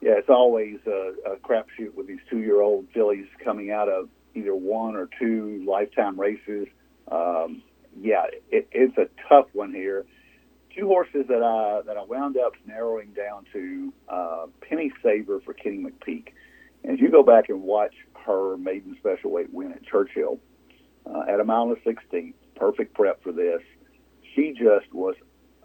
Yeah, 0.00 0.12
it's 0.12 0.28
always 0.28 0.78
a, 0.86 1.12
a 1.26 1.36
crapshoot 1.36 1.94
with 1.94 2.06
these 2.06 2.20
two-year-old 2.30 2.88
fillies 2.92 3.26
coming 3.42 3.70
out 3.70 3.88
of 3.88 4.08
either 4.34 4.54
one 4.54 4.96
or 4.96 5.08
two 5.18 5.62
lifetime 5.66 6.18
races. 6.18 6.66
Um, 7.10 7.62
yeah, 8.00 8.24
it, 8.50 8.68
it's 8.72 8.96
a 8.98 9.08
tough 9.28 9.46
one 9.52 9.72
here. 9.72 10.04
Two 10.76 10.88
horses 10.88 11.26
that 11.28 11.42
I 11.42 11.82
that 11.86 11.96
I 11.96 12.02
wound 12.04 12.36
up 12.36 12.54
narrowing 12.66 13.12
down 13.12 13.44
to 13.52 13.92
uh, 14.08 14.46
Penny 14.68 14.92
Saver 15.02 15.40
for 15.40 15.54
Kenny 15.54 15.78
McPeek. 15.78 16.32
And 16.82 16.94
if 16.94 17.00
you 17.00 17.10
go 17.10 17.22
back 17.22 17.48
and 17.48 17.62
watch 17.62 17.94
her 18.26 18.56
maiden 18.56 18.96
special 18.98 19.30
weight 19.30 19.52
win 19.52 19.72
at 19.72 19.84
Churchill 19.84 20.40
uh, 21.06 21.22
at 21.28 21.38
a 21.40 21.44
mile 21.44 21.64
and 21.64 21.76
sixteenth, 21.84 22.34
perfect 22.56 22.94
prep 22.94 23.22
for 23.22 23.32
this. 23.32 23.60
She 24.34 24.52
just 24.52 24.92
was 24.92 25.14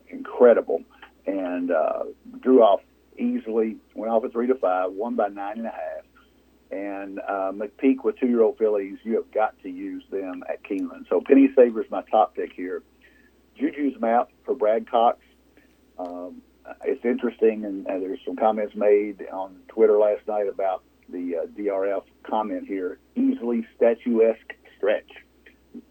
incredible 0.09 0.83
and 1.25 1.71
uh, 1.71 2.03
drew 2.41 2.61
off 2.61 2.81
easily. 3.17 3.77
Went 3.95 4.11
off 4.11 4.23
at 4.25 4.31
three 4.31 4.47
to 4.47 4.55
five, 4.55 4.91
won 4.91 5.15
by 5.15 5.29
nine 5.29 5.57
and 5.57 5.67
a 5.67 5.71
half. 5.71 5.98
And 6.71 7.19
uh, 7.19 7.51
McPeek 7.51 8.03
with 8.03 8.19
two-year-old 8.19 8.57
fillies, 8.57 8.97
you 9.03 9.15
have 9.15 9.31
got 9.31 9.59
to 9.63 9.69
use 9.69 10.03
them 10.11 10.43
at 10.47 10.63
Keeneland. 10.63 11.09
So 11.09 11.21
Penny 11.21 11.49
Saver 11.55 11.83
is 11.83 11.89
my 11.89 12.03
top 12.11 12.35
pick 12.35 12.53
here. 12.53 12.83
Juju's 13.59 13.99
Map 13.99 14.29
for 14.45 14.53
Brad 14.55 14.89
Cox. 14.89 15.19
Um, 15.97 16.41
it's 16.85 17.03
interesting, 17.03 17.65
and, 17.65 17.87
and, 17.87 18.01
there's 18.01 18.19
some 18.23 18.35
comments 18.35 18.75
made 18.75 19.25
on 19.33 19.57
Twitter 19.67 19.97
last 19.97 20.27
night 20.27 20.47
about 20.47 20.83
the 21.09 21.37
uh, 21.37 21.45
DRF 21.47 22.03
comment 22.23 22.67
here 22.67 22.99
easily 23.15 23.65
statuesque 23.75 24.53
stretch. 24.77 25.09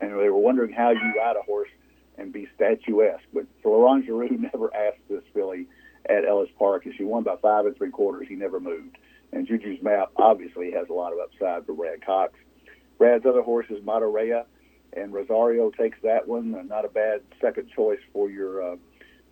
And 0.00 0.12
they 0.12 0.28
were 0.28 0.38
wondering 0.38 0.72
how 0.72 0.90
you 0.90 1.14
ride 1.16 1.36
a 1.36 1.42
horse 1.42 1.68
and 2.16 2.32
be 2.32 2.48
statuesque. 2.54 3.24
But 3.32 3.46
Florent 3.62 4.06
Geroux 4.06 4.30
never 4.52 4.74
asked 4.74 5.00
this 5.08 5.22
filly 5.34 5.66
at 6.08 6.24
Ellis 6.24 6.50
Park, 6.58 6.86
and 6.86 6.94
she 6.96 7.04
won 7.04 7.22
by 7.22 7.36
five 7.36 7.66
and 7.66 7.76
three 7.76 7.90
quarters. 7.90 8.26
He 8.28 8.34
never 8.34 8.60
moved. 8.60 8.96
And 9.32 9.46
Juju's 9.46 9.82
map 9.82 10.10
obviously 10.16 10.70
has 10.72 10.88
a 10.88 10.92
lot 10.92 11.12
of 11.12 11.18
upside 11.18 11.66
for 11.66 11.74
Brad 11.74 12.04
Cox. 12.04 12.32
Brad's 12.98 13.26
other 13.26 13.42
horse 13.42 13.66
is 13.70 13.84
Monterey, 13.84 14.42
and 14.94 15.12
Rosario 15.12 15.70
takes 15.70 15.98
that 16.02 16.26
one. 16.26 16.66
Not 16.68 16.84
a 16.84 16.88
bad 16.88 17.20
second 17.40 17.70
choice 17.74 18.00
for 18.12 18.30
your 18.30 18.72
uh, 18.72 18.76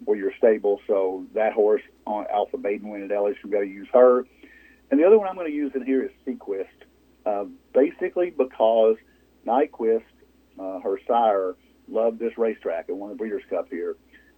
for 0.04 0.16
your 0.16 0.32
stable. 0.36 0.80
So 0.86 1.24
that 1.34 1.52
horse 1.52 1.82
on 2.06 2.26
Alpha 2.32 2.58
Maiden 2.58 2.88
win 2.88 3.02
at 3.02 3.10
Ellis, 3.10 3.36
we've 3.42 3.52
got 3.52 3.60
to 3.60 3.66
use 3.66 3.88
her. 3.92 4.26
And 4.90 5.00
the 5.00 5.04
other 5.04 5.18
one 5.18 5.28
I'm 5.28 5.34
going 5.34 5.48
to 5.48 5.52
use 5.52 5.72
in 5.74 5.84
here 5.84 6.04
is 6.04 6.10
Sequist, 6.26 6.66
uh, 7.24 7.46
basically 7.74 8.30
because 8.30 8.96
Nyquist, 9.46 10.04
uh, 10.58 10.80
her 10.80 11.00
sire, 11.08 11.56
loved 11.88 12.18
this 12.18 12.36
racetrack 12.36 12.88
and 12.88 12.98
won 12.98 13.10
the 13.10 13.16
Breeders' 13.16 13.42
Cup 13.48 13.68
here. 13.70 13.96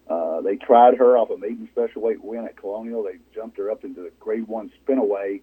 Uh, 0.09 0.41
they 0.41 0.57
tried 0.57 0.97
her 0.97 1.19
off 1.19 1.31
a 1.31 1.37
maiden 1.37 1.69
special 1.73 2.01
weight 2.01 2.23
win 2.23 2.45
at 2.45 2.57
Colonial. 2.57 3.03
They 3.03 3.19
jumped 3.35 3.59
her 3.59 3.71
up 3.71 3.85
into 3.85 4.01
the 4.01 4.11
Grade 4.19 4.49
One 4.49 4.71
spinaway, 4.87 5.43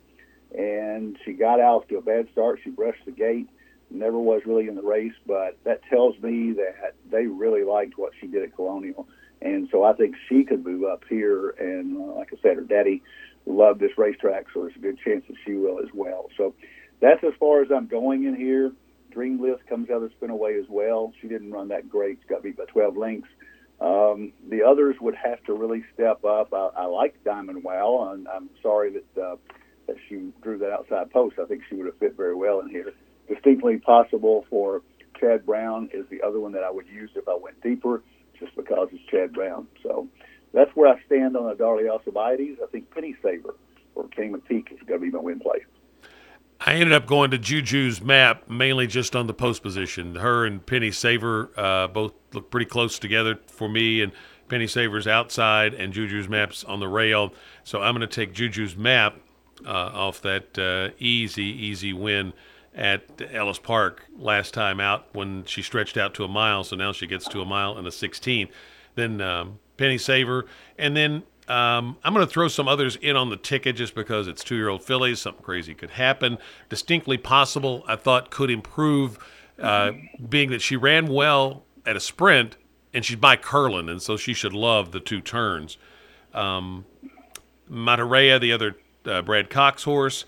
and 0.58 1.18
she 1.26 1.34
got 1.34 1.60
out 1.60 1.88
to 1.90 1.98
a 1.98 2.02
bad 2.02 2.28
start. 2.32 2.60
She 2.64 2.70
brushed 2.70 3.06
the 3.06 3.12
gate, 3.12 3.48
never 3.90 4.18
was 4.18 4.42
really 4.46 4.68
in 4.68 4.76
the 4.76 4.82
race, 4.82 5.14
but 5.26 5.58
that 5.64 5.82
tells 5.90 6.20
me 6.22 6.54
that 6.54 6.96
they 7.10 7.28
really 7.28 7.64
liked 7.64 7.98
what 7.98 8.14
she 8.20 8.28
did 8.28 8.44
at 8.44 8.56
Colonial, 8.56 9.08
and 9.42 9.68
so 9.72 9.84
I 9.84 9.94
think 9.94 10.16
she 10.30 10.44
could 10.44 10.66
move 10.66 10.84
up 10.84 11.04
here. 11.10 11.50
And 11.52 11.98
uh, 11.98 12.16
like 12.16 12.30
I 12.34 12.38
said, 12.42 12.56
her 12.56 12.62
daddy 12.62 13.04
loved 13.46 13.80
this 13.80 13.98
racetrack, 13.98 14.46
so 14.54 14.62
there's 14.62 14.76
a 14.76 14.80
good 14.80 14.98
chance 15.04 15.24
that 15.28 15.36
she 15.46 15.54
will 15.54 15.80
as 15.80 15.90
well. 15.94 16.30
So 16.38 16.54
that's 17.02 17.24
as 17.24 17.34
far 17.40 17.62
as 17.62 17.70
I'm 17.76 17.88
going 17.88 18.24
in 18.24 18.36
here. 18.36 18.72
Dream 19.12 19.42
List 19.42 19.66
comes 19.68 19.90
out 19.90 20.04
of 20.04 20.12
spinaway 20.20 20.60
as 20.60 20.66
well. 20.68 21.14
She 21.22 21.28
didn't 21.28 21.52
run 21.52 21.70
that 21.70 21.90
great. 21.90 22.20
She 22.22 22.28
got 22.28 22.44
beat 22.44 22.58
by 22.58 22.66
12 22.66 22.98
lengths. 22.98 23.30
Um, 23.80 24.34
the 24.50 24.64
others 24.64 24.96
would 25.02 25.16
have 25.16 25.44
to 25.46 25.54
really 25.54 25.84
step 25.94 26.24
up. 26.26 26.54
I, 26.54 26.70
I 26.78 26.86
like 26.86 27.24
Diamond 27.24 27.64
Wow, 27.64 28.12
and 28.12 28.28
I'm 28.28 28.50
sorry 28.62 28.92
that 28.92 29.22
uh, 29.22 29.36
drew 30.46 30.60
that 30.60 30.72
outside 30.72 31.12
post. 31.12 31.38
I 31.42 31.46
think 31.46 31.64
she 31.68 31.76
would 31.76 31.88
have 31.88 31.98
fit 31.98 32.16
very 32.16 32.36
well 32.36 32.60
in 32.60 32.70
here. 32.70 32.94
Distinctly 33.28 33.80
possible 33.80 34.46
for 34.48 34.84
Chad 35.20 35.44
Brown 35.44 35.90
is 35.92 36.06
the 36.12 36.22
other 36.22 36.40
one 36.40 36.52
that 36.52 36.64
I 36.64 36.70
would 36.70 36.88
use 36.88 37.10
if 37.16 37.28
I 37.28 37.36
went 37.36 37.60
deeper, 37.64 38.04
just 38.40 38.56
because 38.56 38.90
it's 38.92 39.04
Chad 39.10 39.34
Brown. 39.34 39.68
So 39.82 40.08
that's 40.54 40.70
where 40.76 40.94
I 40.94 41.02
stand 41.08 41.36
on 41.36 41.58
Darley 41.58 41.90
Alcibiades. 41.90 42.60
I 42.64 42.68
think 42.68 42.92
Penny 42.92 43.16
Saver 43.24 43.56
or 43.96 44.08
Kenny 44.10 44.30
McPeek 44.30 44.72
is 44.72 44.80
going 44.86 45.00
to 45.02 45.06
be 45.06 45.10
my 45.10 45.20
win 45.20 45.40
play. 45.40 45.66
I 46.62 46.74
ended 46.74 46.94
up 46.94 47.08
going 47.08 47.32
to 47.32 47.40
Juju's 47.40 48.02
map 48.02 48.48
mainly 48.48 48.86
just 48.86 49.16
on 49.16 49.26
the 49.26 49.34
post 49.34 49.64
position. 49.64 50.16
Her 50.16 50.46
and 50.46 50.64
Penny 50.64 50.92
Saver 50.92 51.50
uh, 51.58 51.88
both 51.88 52.14
look 52.34 52.52
pretty 52.52 52.68
close 52.68 53.00
together 53.00 53.40
for 53.48 53.68
me, 53.68 54.02
and 54.02 54.12
Penny 54.48 54.68
Saver's 54.68 55.08
outside 55.08 55.74
and 55.74 55.92
Juju's 55.92 56.30
map's 56.30 56.64
on 56.64 56.80
the 56.80 56.88
rail. 56.88 57.34
So 57.64 57.82
I'm 57.82 57.96
going 57.96 58.08
to 58.08 58.16
take 58.16 58.34
Juju's 58.34 58.78
map 58.78 59.18
uh, 59.66 59.70
off 59.70 60.22
that 60.22 60.58
uh, 60.58 60.96
easy, 61.00 61.44
easy 61.44 61.94
win 61.94 62.34
at 62.74 63.04
Ellis 63.32 63.60
Park 63.60 64.06
last 64.18 64.54
time 64.54 64.80
out 64.80 65.08
when 65.14 65.46
she 65.46 65.62
stretched 65.62 65.98
out 65.98 66.14
to 66.16 66.24
a 66.24 66.28
mile. 66.28 66.64
So 66.64 66.76
now 66.76 66.92
she 66.92 67.08
gets 67.08 67.28
to 67.30 67.42
a 67.42 67.46
mile 67.46 67.78
and 67.78 67.88
a 67.88 67.92
16. 67.92 68.50
Then 68.96 69.22
um, 69.22 69.60
Penny 69.78 69.98
Saver, 69.98 70.46
and 70.78 70.96
then 70.96 71.24
um, 71.48 71.98
I'm 72.04 72.14
going 72.14 72.26
to 72.26 72.32
throw 72.32 72.48
some 72.48 72.68
others 72.68 72.96
in 72.98 73.16
on 73.16 73.30
the 73.30 73.38
ticket 73.38 73.76
just 73.76 73.94
because 73.94 74.28
it's 74.28 74.44
two 74.44 74.56
year 74.56 74.70
old 74.70 74.84
fillies. 74.84 75.22
Something 75.22 75.44
crazy 75.44 75.74
could 75.74 75.92
happen. 75.92 76.38
Distinctly 76.70 77.18
possible, 77.18 77.84
I 77.88 77.96
thought 77.96 78.32
could 78.32 78.50
improve, 78.50 79.20
uh, 79.60 79.92
being 80.28 80.50
that 80.50 80.62
she 80.62 80.76
ran 80.76 81.08
well 81.08 81.64
at 81.86 81.96
a 81.96 82.00
sprint 82.00 82.58
and 82.94 83.04
she's 83.04 83.18
by 83.18 83.36
Curlin, 83.36 83.90
and 83.90 84.02
so 84.02 84.16
she 84.16 84.34
should 84.34 84.54
love 84.54 84.94
the 84.94 85.02
two 85.02 85.20
turns. 85.20 85.78
Um, 86.34 86.86
the 88.40 88.52
other 88.54 88.78
uh, 89.08 89.22
Brad 89.22 89.50
Cox 89.50 89.84
horse, 89.84 90.26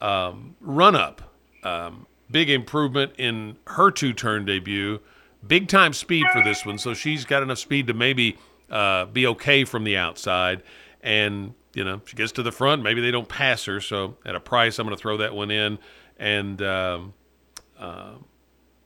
um, 0.00 0.56
run 0.60 0.94
up. 0.94 1.22
Um, 1.62 2.06
big 2.30 2.50
improvement 2.50 3.12
in 3.18 3.56
her 3.66 3.90
two 3.90 4.12
turn 4.12 4.44
debut. 4.44 5.00
Big 5.46 5.68
time 5.68 5.92
speed 5.92 6.26
for 6.32 6.42
this 6.42 6.66
one, 6.66 6.78
so 6.78 6.94
she's 6.94 7.24
got 7.24 7.42
enough 7.42 7.58
speed 7.58 7.86
to 7.86 7.94
maybe 7.94 8.36
uh, 8.70 9.06
be 9.06 9.26
okay 9.26 9.64
from 9.64 9.84
the 9.84 9.96
outside. 9.96 10.62
And, 11.00 11.54
you 11.74 11.84
know, 11.84 12.00
she 12.04 12.16
gets 12.16 12.32
to 12.32 12.42
the 12.42 12.52
front. 12.52 12.82
Maybe 12.82 13.00
they 13.00 13.10
don't 13.12 13.28
pass 13.28 13.64
her. 13.66 13.80
So 13.80 14.16
at 14.24 14.34
a 14.34 14.40
price, 14.40 14.78
I'm 14.78 14.86
going 14.86 14.96
to 14.96 15.00
throw 15.00 15.18
that 15.18 15.34
one 15.34 15.50
in. 15.50 15.78
And 16.18 16.60
um, 16.62 17.14
uh, 17.78 18.14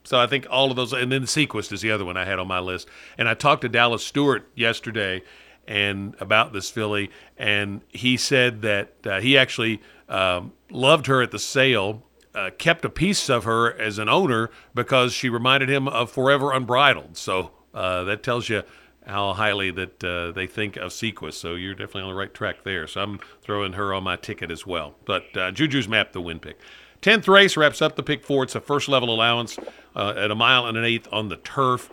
so 0.04 0.20
I 0.20 0.26
think 0.26 0.46
all 0.50 0.70
of 0.70 0.76
those. 0.76 0.92
And 0.92 1.10
then 1.10 1.22
Sequist 1.22 1.72
is 1.72 1.80
the 1.80 1.90
other 1.90 2.04
one 2.04 2.16
I 2.16 2.24
had 2.24 2.38
on 2.38 2.46
my 2.46 2.60
list. 2.60 2.88
And 3.16 3.28
I 3.28 3.34
talked 3.34 3.62
to 3.62 3.68
Dallas 3.68 4.04
Stewart 4.04 4.46
yesterday 4.54 5.22
and 5.66 6.14
about 6.20 6.52
this 6.52 6.70
filly, 6.70 7.10
and 7.38 7.80
he 7.88 8.16
said 8.16 8.62
that 8.62 8.94
uh, 9.06 9.20
he 9.20 9.38
actually 9.38 9.80
um, 10.08 10.52
loved 10.70 11.06
her 11.06 11.22
at 11.22 11.30
the 11.30 11.38
sale. 11.38 12.02
Uh, 12.34 12.48
kept 12.56 12.82
a 12.82 12.88
piece 12.88 13.28
of 13.28 13.44
her 13.44 13.78
as 13.78 13.98
an 13.98 14.08
owner 14.08 14.48
because 14.74 15.12
she 15.12 15.28
reminded 15.28 15.68
him 15.68 15.86
of 15.86 16.10
Forever 16.10 16.50
Unbridled. 16.50 17.14
So 17.18 17.50
uh, 17.74 18.04
that 18.04 18.22
tells 18.22 18.48
you 18.48 18.62
how 19.06 19.34
highly 19.34 19.70
that 19.70 20.02
uh, 20.02 20.32
they 20.32 20.46
think 20.46 20.76
of 20.76 20.92
Sequist. 20.92 21.34
So 21.34 21.54
you're 21.56 21.74
definitely 21.74 22.02
on 22.02 22.08
the 22.08 22.14
right 22.14 22.32
track 22.32 22.64
there. 22.64 22.86
So 22.86 23.02
I'm 23.02 23.20
throwing 23.42 23.74
her 23.74 23.92
on 23.92 24.04
my 24.04 24.16
ticket 24.16 24.50
as 24.50 24.66
well. 24.66 24.94
But 25.04 25.24
uh, 25.36 25.50
Juju's 25.52 25.88
map 25.88 26.12
the 26.12 26.22
win 26.22 26.38
pick. 26.38 26.58
Tenth 27.02 27.26
race 27.26 27.56
wraps 27.56 27.82
up 27.82 27.96
the 27.96 28.02
pick 28.02 28.24
four. 28.24 28.44
It's 28.44 28.54
a 28.54 28.60
first 28.60 28.88
level 28.88 29.12
allowance 29.12 29.58
uh, 29.96 30.14
at 30.16 30.30
a 30.30 30.34
mile 30.34 30.66
and 30.66 30.78
an 30.78 30.84
eighth 30.84 31.08
on 31.12 31.28
the 31.28 31.36
turf. 31.36 31.90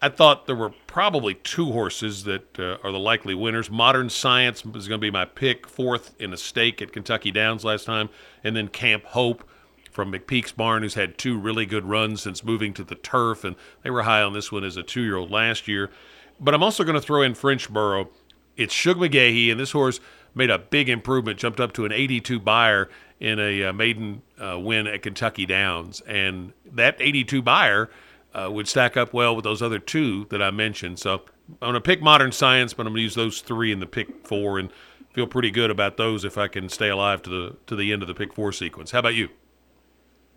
I 0.00 0.08
thought 0.08 0.46
there 0.46 0.54
were 0.54 0.70
probably 0.86 1.34
two 1.34 1.72
horses 1.72 2.24
that 2.24 2.58
uh, 2.58 2.76
are 2.84 2.92
the 2.92 2.98
likely 2.98 3.34
winners. 3.34 3.68
Modern 3.68 4.08
Science 4.08 4.64
is 4.64 4.86
going 4.86 4.98
to 5.00 5.04
be 5.04 5.10
my 5.10 5.24
pick, 5.24 5.66
fourth 5.66 6.14
in 6.20 6.32
a 6.32 6.36
stake 6.36 6.80
at 6.80 6.92
Kentucky 6.92 7.32
Downs 7.32 7.64
last 7.64 7.84
time, 7.84 8.08
and 8.44 8.54
then 8.54 8.68
Camp 8.68 9.04
Hope 9.06 9.48
from 9.90 10.12
McPeek's 10.12 10.52
barn, 10.52 10.84
who's 10.84 10.94
had 10.94 11.18
two 11.18 11.36
really 11.36 11.66
good 11.66 11.84
runs 11.84 12.22
since 12.22 12.44
moving 12.44 12.72
to 12.74 12.84
the 12.84 12.94
turf, 12.94 13.42
and 13.42 13.56
they 13.82 13.90
were 13.90 14.02
high 14.02 14.22
on 14.22 14.32
this 14.32 14.52
one 14.52 14.62
as 14.62 14.76
a 14.76 14.84
two-year-old 14.84 15.32
last 15.32 15.66
year. 15.66 15.90
But 16.38 16.54
I'm 16.54 16.62
also 16.62 16.84
going 16.84 16.94
to 16.94 17.00
throw 17.00 17.22
in 17.22 17.34
Frenchboro. 17.34 18.08
It's 18.56 18.72
Shug 18.72 18.98
McGaughey, 18.98 19.50
and 19.50 19.58
this 19.58 19.72
horse 19.72 19.98
made 20.32 20.50
a 20.50 20.58
big 20.58 20.88
improvement, 20.88 21.40
jumped 21.40 21.58
up 21.58 21.72
to 21.72 21.84
an 21.84 21.90
82 21.90 22.38
Beyer 22.38 22.88
in 23.18 23.40
a 23.40 23.64
uh, 23.64 23.72
maiden 23.72 24.22
uh, 24.40 24.58
win 24.60 24.86
at 24.86 25.02
Kentucky 25.02 25.46
Downs. 25.46 26.00
And 26.02 26.52
that 26.64 26.96
82 27.00 27.42
Beyer 27.42 27.90
uh, 28.38 28.50
would 28.50 28.68
stack 28.68 28.96
up 28.96 29.12
well 29.12 29.34
with 29.34 29.44
those 29.44 29.62
other 29.62 29.78
two 29.78 30.26
that 30.26 30.42
I 30.42 30.50
mentioned. 30.50 30.98
So 30.98 31.22
I'm 31.48 31.56
going 31.60 31.74
to 31.74 31.80
pick 31.80 32.00
Modern 32.00 32.32
Science, 32.32 32.72
but 32.72 32.86
I'm 32.86 32.92
going 32.92 32.98
to 32.98 33.02
use 33.02 33.14
those 33.14 33.40
three 33.40 33.72
in 33.72 33.80
the 33.80 33.86
pick 33.86 34.26
four 34.26 34.58
and 34.58 34.70
feel 35.12 35.26
pretty 35.26 35.50
good 35.50 35.70
about 35.70 35.96
those 35.96 36.24
if 36.24 36.38
I 36.38 36.48
can 36.48 36.68
stay 36.68 36.88
alive 36.88 37.22
to 37.22 37.30
the 37.30 37.56
to 37.66 37.76
the 37.76 37.92
end 37.92 38.02
of 38.02 38.08
the 38.08 38.14
pick 38.14 38.32
four 38.32 38.52
sequence. 38.52 38.90
How 38.90 39.00
about 39.00 39.14
you? 39.14 39.28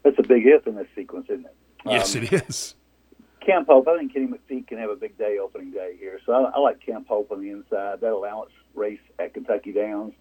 That's 0.04 0.18
a 0.18 0.24
big 0.24 0.44
if 0.46 0.66
in 0.66 0.76
this 0.76 0.88
sequence, 0.96 1.28
isn't 1.30 1.46
it? 1.46 1.56
Yes, 1.86 2.16
um, 2.16 2.24
it 2.24 2.34
is. 2.34 2.76
Camp 3.46 3.68
Hope, 3.68 3.88
I 3.88 3.98
think 3.98 4.14
Kenny 4.14 4.28
McPeek 4.28 4.68
can 4.68 4.78
have 4.78 4.92
a 4.92 4.96
big 4.96 5.18
day 5.18 5.38
opening 5.40 5.72
day 5.72 5.96
here. 6.00 6.20
So 6.26 6.32
I, 6.34 6.52
I 6.56 6.60
like 6.60 6.84
Camp 6.84 7.08
Hope 7.08 7.32
on 7.32 7.42
the 7.42 7.50
inside. 7.50 8.02
That 8.02 8.14
allowance 8.14 8.52
race 8.76 9.00
at 9.20 9.34
Kentucky 9.34 9.72
Downs, 9.72 10.14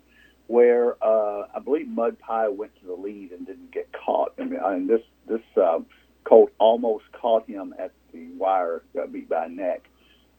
where 0.47 1.03
uh, 1.05 1.47
I 1.55 1.59
believe 1.63 1.87
Mud 1.87 2.19
Pie 2.19 2.49
went 2.49 2.75
to 2.81 2.87
the 2.87 2.95
lead 2.95 3.33
and 3.33 3.47
didn't 3.47 3.73
get 3.73 3.91
caught. 3.93 4.35
I 4.39 4.45
mean, 4.45 4.61
I 4.61 4.75
mean 4.75 4.87
this 4.87 5.03
this 5.27 5.43
uh, 5.57 5.81
caught 7.41 7.49
him 7.49 7.75
at 7.79 7.93
the 8.13 8.29
wire, 8.37 8.83
got 8.95 9.13
beat 9.13 9.29
by 9.29 9.47
a 9.47 9.49
neck. 9.49 9.89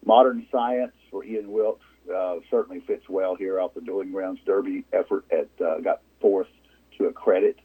Modern 0.06 0.48
Science 0.52 0.94
for 1.10 1.24
Ian 1.24 1.52
Wilkes 1.52 1.86
uh, 2.14 2.38
certainly 2.50 2.82
fits 2.82 3.08
well 3.08 3.36
here 3.36 3.60
off 3.60 3.74
the 3.74 3.82
Dueling 3.82 4.12
Grounds 4.12 4.40
Derby 4.46 4.84
effort. 4.92 5.26
At 5.32 5.50
uh, 5.64 5.80
got 5.82 6.02
fourth 6.20 6.48
to 6.98 7.06
a 7.06 7.14
credit. 7.14 7.58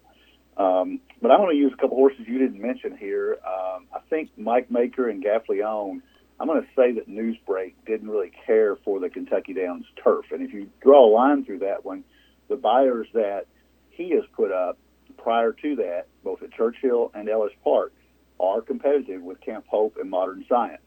Um, 0.56 1.00
but 1.20 1.30
I'm 1.30 1.38
going 1.38 1.54
to 1.54 1.60
use 1.60 1.72
a 1.72 1.80
couple 1.80 1.96
horses 1.96 2.20
you 2.26 2.38
didn't 2.38 2.60
mention 2.60 2.96
here. 2.96 3.38
Um, 3.46 3.86
I 3.94 4.00
think 4.08 4.30
Mike 4.36 4.70
Maker 4.70 5.08
and 5.08 5.22
Gaffalione. 5.22 6.00
I'm 6.38 6.46
going 6.46 6.60
to 6.60 6.68
say 6.76 6.92
that 6.92 7.08
Newsbreak 7.08 7.74
didn't 7.86 8.10
really 8.10 8.30
care 8.46 8.76
for 8.76 9.00
the 9.00 9.08
Kentucky 9.08 9.54
Downs 9.54 9.86
turf, 10.02 10.26
and 10.32 10.42
if 10.42 10.52
you 10.52 10.68
draw 10.82 11.06
a 11.06 11.10
line 11.10 11.46
through 11.46 11.60
that 11.60 11.84
one, 11.84 12.04
the 12.48 12.56
Beyers 12.56 13.06
that 13.14 13.46
he 13.88 14.10
has 14.10 14.24
put 14.34 14.52
up 14.52 14.78
prior 15.16 15.52
to 15.52 15.76
that, 15.76 16.06
both 16.22 16.42
at 16.42 16.52
Churchill 16.52 17.10
and 17.14 17.26
Ellis 17.28 17.52
Park, 17.64 17.92
are 18.38 18.60
competitive 18.60 19.22
with 19.22 19.40
Camp 19.40 19.66
Hope 19.68 19.96
and 20.00 20.10
Modern 20.10 20.44
Science. 20.48 20.82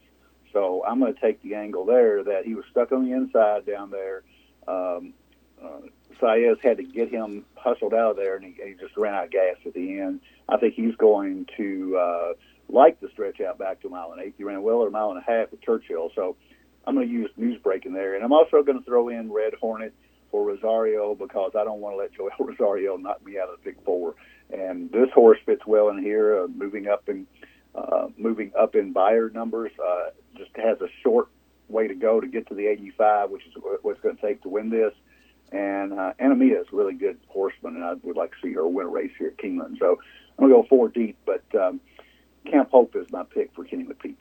So 0.52 0.84
I'm 0.84 0.98
going 0.98 1.14
to 1.14 1.20
take 1.20 1.42
the 1.42 1.54
angle 1.54 1.84
there 1.84 2.24
that 2.24 2.44
he 2.44 2.54
was 2.54 2.64
stuck 2.70 2.92
on 2.92 3.04
the 3.04 3.12
inside 3.12 3.66
down 3.66 3.90
there. 3.90 4.22
Um, 4.66 5.14
uh, 5.62 5.80
Saez 6.20 6.60
had 6.60 6.78
to 6.78 6.82
get 6.82 7.10
him 7.10 7.44
hustled 7.54 7.94
out 7.94 8.12
of 8.12 8.16
there, 8.16 8.36
and 8.36 8.44
he, 8.44 8.52
he 8.52 8.74
just 8.74 8.96
ran 8.96 9.14
out 9.14 9.26
of 9.26 9.30
gas 9.30 9.56
at 9.64 9.74
the 9.74 10.00
end. 10.00 10.20
I 10.48 10.56
think 10.56 10.74
he's 10.74 10.96
going 10.96 11.46
to 11.56 11.96
uh, 11.96 12.32
like 12.68 13.00
the 13.00 13.08
stretch 13.12 13.40
out 13.40 13.58
back 13.58 13.80
to 13.82 13.88
a 13.88 13.90
mile 13.90 14.12
and 14.12 14.20
eighth. 14.22 14.34
He 14.36 14.44
ran 14.44 14.62
well 14.62 14.82
at 14.82 14.88
a 14.88 14.90
mile 14.90 15.10
and 15.10 15.18
a 15.18 15.22
half 15.22 15.52
at 15.52 15.60
Churchill, 15.62 16.10
so 16.14 16.36
I'm 16.86 16.94
going 16.94 17.08
to 17.08 17.12
use 17.12 17.30
Newsbreak 17.38 17.86
in 17.86 17.92
there, 17.92 18.14
and 18.14 18.24
I'm 18.24 18.32
also 18.32 18.62
going 18.62 18.78
to 18.78 18.84
throw 18.84 19.08
in 19.08 19.32
Red 19.32 19.54
Hornet 19.60 19.94
for 20.30 20.44
Rosario 20.44 21.14
because 21.14 21.52
I 21.54 21.64
don't 21.64 21.80
want 21.80 21.94
to 21.94 21.98
let 21.98 22.12
Joel 22.12 22.30
Rosario 22.38 22.96
knock 22.96 23.24
me 23.24 23.38
out 23.38 23.48
of 23.48 23.58
the 23.62 23.70
Big 23.70 23.84
Four. 23.84 24.14
And 24.52 24.90
this 24.90 25.10
horse 25.14 25.38
fits 25.46 25.62
well 25.66 25.88
in 25.90 26.02
here, 26.02 26.42
uh, 26.42 26.48
moving 26.48 26.88
up 26.88 27.08
in 27.08 27.26
uh, 27.74 28.08
moving 28.16 28.52
up 28.58 28.74
in 28.74 28.92
Beyer 28.92 29.30
numbers. 29.30 29.72
Uh, 29.78 30.10
just 30.36 30.50
has 30.56 30.80
a 30.80 30.88
short 31.02 31.28
way 31.68 31.86
to 31.86 31.94
go 31.94 32.20
to 32.20 32.26
get 32.26 32.48
to 32.48 32.54
the 32.54 32.66
85, 32.66 33.30
which 33.30 33.46
is 33.46 33.52
what 33.56 33.80
it's 33.84 34.00
going 34.00 34.16
to 34.16 34.22
take 34.22 34.42
to 34.42 34.48
win 34.48 34.70
this. 34.70 34.92
And 35.52 35.92
uh, 35.92 36.12
Anamia 36.20 36.60
is 36.60 36.66
a 36.72 36.76
really 36.76 36.94
good 36.94 37.18
horseman, 37.28 37.76
and 37.76 37.84
I 37.84 37.94
would 38.02 38.16
like 38.16 38.30
to 38.32 38.36
see 38.42 38.52
her 38.54 38.66
win 38.66 38.86
a 38.86 38.88
race 38.88 39.12
here 39.18 39.28
at 39.28 39.36
Keeneland. 39.36 39.78
So 39.78 39.98
I'm 40.38 40.48
going 40.48 40.50
to 40.50 40.62
go 40.62 40.66
four 40.68 40.88
deep, 40.88 41.16
but 41.26 41.42
um, 41.60 41.80
Camp 42.48 42.70
Hope 42.70 42.94
is 42.96 43.10
my 43.10 43.24
pick 43.24 43.52
for 43.54 43.64
Kenny 43.64 43.84
McPeek. 43.84 44.16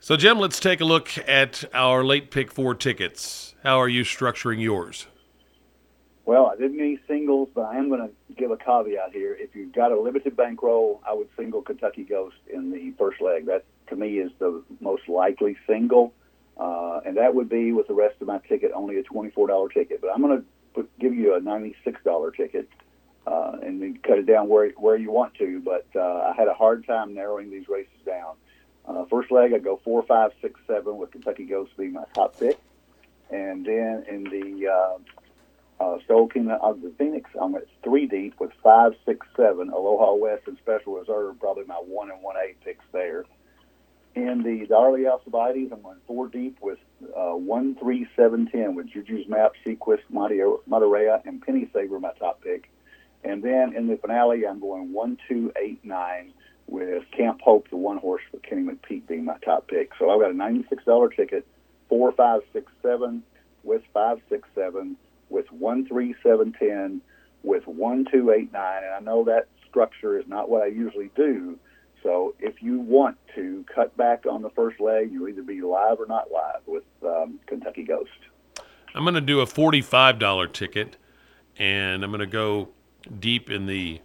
So, 0.00 0.16
Jim, 0.16 0.38
let's 0.38 0.58
take 0.58 0.80
a 0.80 0.84
look 0.84 1.16
at 1.28 1.64
our 1.72 2.02
late 2.02 2.30
pick 2.30 2.50
four 2.50 2.74
tickets. 2.74 3.54
How 3.62 3.78
are 3.78 3.88
you 3.88 4.02
structuring 4.02 4.60
yours? 4.60 5.06
Well, 6.24 6.46
I 6.46 6.56
didn't 6.56 6.78
get 6.78 7.00
singles, 7.08 7.48
but 7.54 7.62
I 7.62 7.76
am 7.76 7.88
going 7.88 8.08
to 8.08 8.34
give 8.36 8.50
a 8.50 8.56
caveat 8.56 9.12
here. 9.12 9.34
If 9.38 9.56
you've 9.56 9.72
got 9.72 9.90
a 9.90 10.00
limited 10.00 10.36
bankroll, 10.36 11.02
I 11.06 11.14
would 11.14 11.28
single 11.36 11.62
Kentucky 11.62 12.04
Ghost 12.04 12.36
in 12.52 12.70
the 12.70 12.92
first 12.96 13.20
leg. 13.20 13.46
That, 13.46 13.64
to 13.88 13.96
me, 13.96 14.18
is 14.18 14.30
the 14.38 14.62
most 14.80 15.08
likely 15.08 15.56
single. 15.66 16.12
Uh, 16.56 17.00
and 17.04 17.16
that 17.16 17.34
would 17.34 17.48
be 17.48 17.72
with 17.72 17.88
the 17.88 17.94
rest 17.94 18.16
of 18.20 18.28
my 18.28 18.38
ticket 18.48 18.70
only 18.74 18.98
a 18.98 19.02
$24 19.02 19.72
ticket. 19.72 20.00
But 20.00 20.10
I'm 20.14 20.22
going 20.22 20.44
to 20.74 20.88
give 21.00 21.14
you 21.14 21.34
a 21.34 21.40
$96 21.40 22.36
ticket 22.36 22.68
uh, 23.26 23.56
and 23.62 23.82
then 23.82 23.98
cut 24.02 24.18
it 24.18 24.26
down 24.26 24.48
where 24.48 24.70
where 24.70 24.96
you 24.96 25.10
want 25.10 25.34
to. 25.34 25.60
But 25.60 25.86
uh, 25.94 26.00
I 26.00 26.34
had 26.36 26.48
a 26.48 26.54
hard 26.54 26.86
time 26.86 27.14
narrowing 27.14 27.50
these 27.50 27.68
races 27.68 27.92
down. 28.04 28.34
Uh, 28.86 29.04
first 29.06 29.30
leg, 29.30 29.52
I 29.52 29.58
go 29.58 29.80
four, 29.84 30.02
five, 30.02 30.32
six, 30.40 30.60
seven 30.66 30.98
with 30.98 31.12
Kentucky 31.12 31.44
Ghost 31.44 31.76
being 31.76 31.92
my 31.92 32.04
top 32.14 32.38
pick, 32.38 32.58
and 33.30 33.64
then 33.64 34.04
in 34.08 34.24
the 34.24 34.68
uh, 34.68 34.98
uh, 35.82 35.98
Stoll 36.04 36.28
Keenon 36.28 36.62
Ogden 36.62 36.92
Phoenix. 36.98 37.30
I'm 37.40 37.54
at 37.54 37.66
three 37.82 38.06
deep 38.06 38.38
with 38.38 38.52
five, 38.62 38.92
six, 39.04 39.26
seven. 39.36 39.70
Aloha 39.70 40.14
West 40.14 40.42
and 40.46 40.56
Special 40.58 40.94
Reserve, 40.98 41.40
probably 41.40 41.64
my 41.64 41.74
one 41.74 42.10
and 42.10 42.22
one 42.22 42.36
eight 42.36 42.60
picks 42.62 42.84
there. 42.92 43.24
In 44.14 44.42
the 44.42 44.66
Darley 44.66 45.06
Alcibiades, 45.06 45.72
I'm 45.72 45.82
going 45.82 45.98
four 46.06 46.28
deep 46.28 46.58
with 46.60 46.78
uh, 47.16 47.32
one, 47.32 47.74
three, 47.76 48.06
seven, 48.14 48.46
ten 48.46 48.74
with 48.74 48.90
Juju's 48.90 49.26
Map, 49.28 49.52
Sequist, 49.66 50.02
Madureira, 50.12 51.24
and 51.24 51.40
Penny 51.40 51.68
Saver, 51.72 51.98
my 51.98 52.12
top 52.18 52.42
pick. 52.42 52.70
And 53.24 53.42
then 53.42 53.74
in 53.74 53.86
the 53.86 53.96
finale, 53.96 54.46
I'm 54.46 54.60
going 54.60 54.92
one, 54.92 55.16
two, 55.28 55.52
eight, 55.60 55.82
nine 55.84 56.32
with 56.66 57.04
Camp 57.16 57.40
Hope, 57.40 57.70
the 57.70 57.76
one 57.76 57.96
horse 57.96 58.22
for 58.30 58.38
Kenny 58.38 58.62
McPeek 58.62 59.06
being 59.06 59.24
my 59.24 59.38
top 59.44 59.68
pick. 59.68 59.92
So 59.98 60.10
I've 60.10 60.20
got 60.20 60.30
a 60.30 60.34
$96 60.34 61.16
ticket, 61.16 61.46
four, 61.88 62.12
five, 62.12 62.42
six, 62.52 62.70
seven 62.82 63.22
with 63.64 63.82
five, 63.94 64.18
six, 64.28 64.46
seven 64.54 64.96
with 65.32 65.50
one 65.50 65.86
three 65.86 66.14
seven 66.22 66.52
ten 66.52 67.00
with 67.42 67.66
one 67.66 68.06
two 68.12 68.30
eight 68.30 68.52
nine, 68.52 68.84
and 68.84 68.94
I 68.94 69.00
know 69.00 69.24
that 69.24 69.48
structure 69.68 70.18
is 70.18 70.26
not 70.28 70.48
what 70.50 70.62
I 70.62 70.66
usually 70.66 71.10
do. 71.16 71.58
So 72.02 72.34
if 72.40 72.62
you 72.62 72.80
want 72.80 73.16
to 73.36 73.64
cut 73.72 73.96
back 73.96 74.26
on 74.26 74.42
the 74.42 74.50
first 74.50 74.80
leg, 74.80 75.10
you'll 75.12 75.28
either 75.28 75.42
be 75.42 75.60
live 75.62 75.98
or 76.00 76.06
not 76.06 76.30
live 76.30 76.60
with 76.66 76.84
um, 77.04 77.40
Kentucky 77.46 77.84
Ghost. 77.84 78.10
I'm 78.94 79.04
going 79.04 79.14
to 79.14 79.20
do 79.20 79.40
a 79.40 79.46
forty-five 79.46 80.18
dollar 80.18 80.46
ticket, 80.46 80.96
and 81.56 82.04
I'm 82.04 82.10
going 82.10 82.20
to 82.20 82.26
go 82.26 82.68
deep 83.18 83.50
in 83.50 83.66
the 83.66 84.00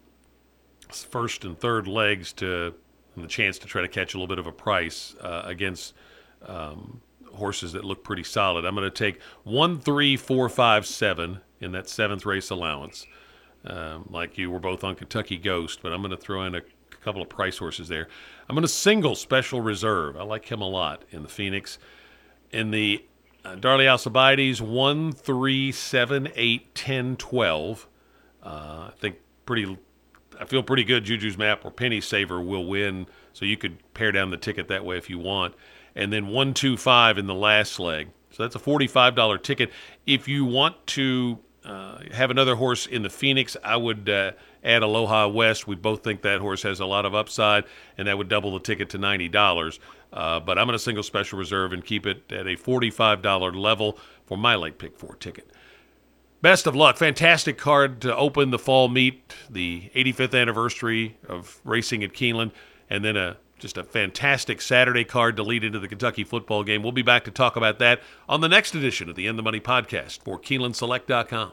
first 0.89 1.43
and 1.43 1.59
third 1.59 1.87
legs 1.87 2.31
to 2.33 2.73
the 3.17 3.27
chance 3.27 3.57
to 3.59 3.67
try 3.67 3.81
to 3.81 3.87
catch 3.87 4.13
a 4.13 4.17
little 4.17 4.27
bit 4.27 4.39
of 4.39 4.47
a 4.47 4.51
price 4.51 5.15
uh, 5.19 5.41
against 5.45 5.93
um, 6.45 7.01
horses 7.37 7.73
that 7.73 7.83
look 7.83 8.03
pretty 8.03 8.23
solid. 8.23 8.65
I'm 8.65 8.75
going 8.75 8.89
to 8.89 8.91
take 8.91 9.21
one, 9.43 9.79
three, 9.79 10.17
four, 10.17 10.49
five, 10.49 10.85
seven 10.85 11.41
in 11.59 11.71
that 11.71 11.89
seventh 11.89 12.25
race 12.25 12.49
allowance. 12.49 13.05
Um, 13.65 14.07
like 14.11 14.37
you, 14.37 14.51
we're 14.51 14.59
both 14.59 14.83
on 14.83 14.95
Kentucky 14.95 15.37
Ghost, 15.37 15.79
but 15.81 15.91
I'm 15.91 16.01
going 16.01 16.11
to 16.11 16.17
throw 16.17 16.43
in 16.43 16.55
a 16.55 16.61
couple 17.01 17.21
of 17.21 17.29
price 17.29 17.57
horses 17.57 17.87
there. 17.87 18.07
I'm 18.47 18.55
going 18.55 18.63
to 18.63 18.67
single 18.67 19.15
Special 19.15 19.61
Reserve. 19.61 20.15
I 20.15 20.23
like 20.23 20.51
him 20.51 20.61
a 20.61 20.67
lot 20.67 21.03
in 21.11 21.23
the 21.23 21.29
Phoenix. 21.29 21.79
In 22.51 22.71
the 22.71 23.03
uh, 23.43 23.55
Darley 23.55 23.87
Alcibiades, 23.87 24.61
1, 24.61 25.11
3, 25.11 25.71
7, 25.71 26.29
8, 26.33 26.75
10, 26.75 27.15
12. 27.17 27.87
Uh, 28.43 28.47
I 28.47 28.91
think 28.97 29.17
pretty. 29.45 29.77
I 30.39 30.45
feel 30.45 30.61
pretty 30.61 30.83
good. 30.83 31.03
Juju's 31.03 31.37
map 31.37 31.65
or 31.65 31.71
Penny 31.71 31.99
Saver 31.99 32.39
will 32.39 32.65
win, 32.65 33.07
so 33.33 33.43
you 33.43 33.57
could 33.57 33.79
pare 33.93 34.11
down 34.11 34.29
the 34.29 34.37
ticket 34.37 34.67
that 34.67 34.85
way 34.85 34.97
if 34.97 35.09
you 35.09 35.17
want 35.17 35.55
and 35.97 36.13
then 36.13 36.27
125 36.27 37.17
in 37.17 37.25
the 37.25 37.33
last 37.33 37.79
leg. 37.79 38.09
So 38.29 38.43
that's 38.43 38.55
a 38.55 38.59
$45 38.59 39.41
ticket. 39.41 39.71
If 40.05 40.27
you 40.27 40.45
want 40.45 40.85
to 40.87 41.39
uh, 41.65 42.03
have 42.13 42.29
another 42.29 42.55
horse 42.55 42.85
in 42.85 43.01
the 43.01 43.09
Phoenix, 43.09 43.57
I 43.63 43.75
would 43.75 44.07
uh, 44.07 44.33
add 44.63 44.83
Aloha 44.83 45.27
West. 45.27 45.67
We 45.67 45.75
both 45.75 46.03
think 46.03 46.21
that 46.21 46.39
horse 46.39 46.61
has 46.61 46.79
a 46.79 46.85
lot 46.85 47.05
of 47.05 47.15
upside, 47.15 47.63
and 47.97 48.07
that 48.07 48.15
would 48.15 48.29
double 48.29 48.53
the 48.53 48.59
ticket 48.59 48.91
to 48.91 48.99
$90. 48.99 49.79
Uh, 50.13 50.39
but 50.39 50.59
I'm 50.59 50.67
going 50.67 50.77
to 50.77 50.79
single 50.79 51.03
special 51.03 51.39
reserve 51.39 51.73
and 51.73 51.83
keep 51.83 52.05
it 52.05 52.31
at 52.31 52.45
a 52.45 52.55
$45 52.55 53.55
level 53.55 53.97
for 54.25 54.37
my 54.37 54.55
late 54.55 54.77
pick 54.77 54.97
four 54.97 55.15
ticket. 55.15 55.49
Best 56.43 56.67
of 56.67 56.75
luck. 56.75 56.97
Fantastic 56.97 57.57
card 57.57 58.01
to 58.01 58.15
open 58.15 58.51
the 58.51 58.59
fall 58.59 58.87
meet, 58.87 59.33
the 59.49 59.89
85th 59.95 60.39
anniversary 60.39 61.17
of 61.27 61.59
racing 61.63 62.03
at 62.03 62.13
Keeneland, 62.13 62.51
and 62.87 63.03
then 63.03 63.17
a 63.17 63.37
just 63.59 63.77
a 63.77 63.83
fantastic 63.83 64.61
Saturday 64.61 65.03
card 65.03 65.35
to 65.37 65.43
lead 65.43 65.63
into 65.63 65.79
the 65.79 65.87
Kentucky 65.87 66.23
football 66.23 66.63
game. 66.63 66.83
We'll 66.83 66.91
be 66.91 67.01
back 67.01 67.25
to 67.25 67.31
talk 67.31 67.55
about 67.55 67.79
that 67.79 68.01
on 68.29 68.41
the 68.41 68.49
next 68.49 68.75
edition 68.75 69.09
of 69.09 69.15
the 69.15 69.27
In 69.27 69.35
the 69.35 69.43
Money 69.43 69.59
podcast 69.59 70.23
for 70.23 70.39
KeenelandSelect.com. 70.39 71.51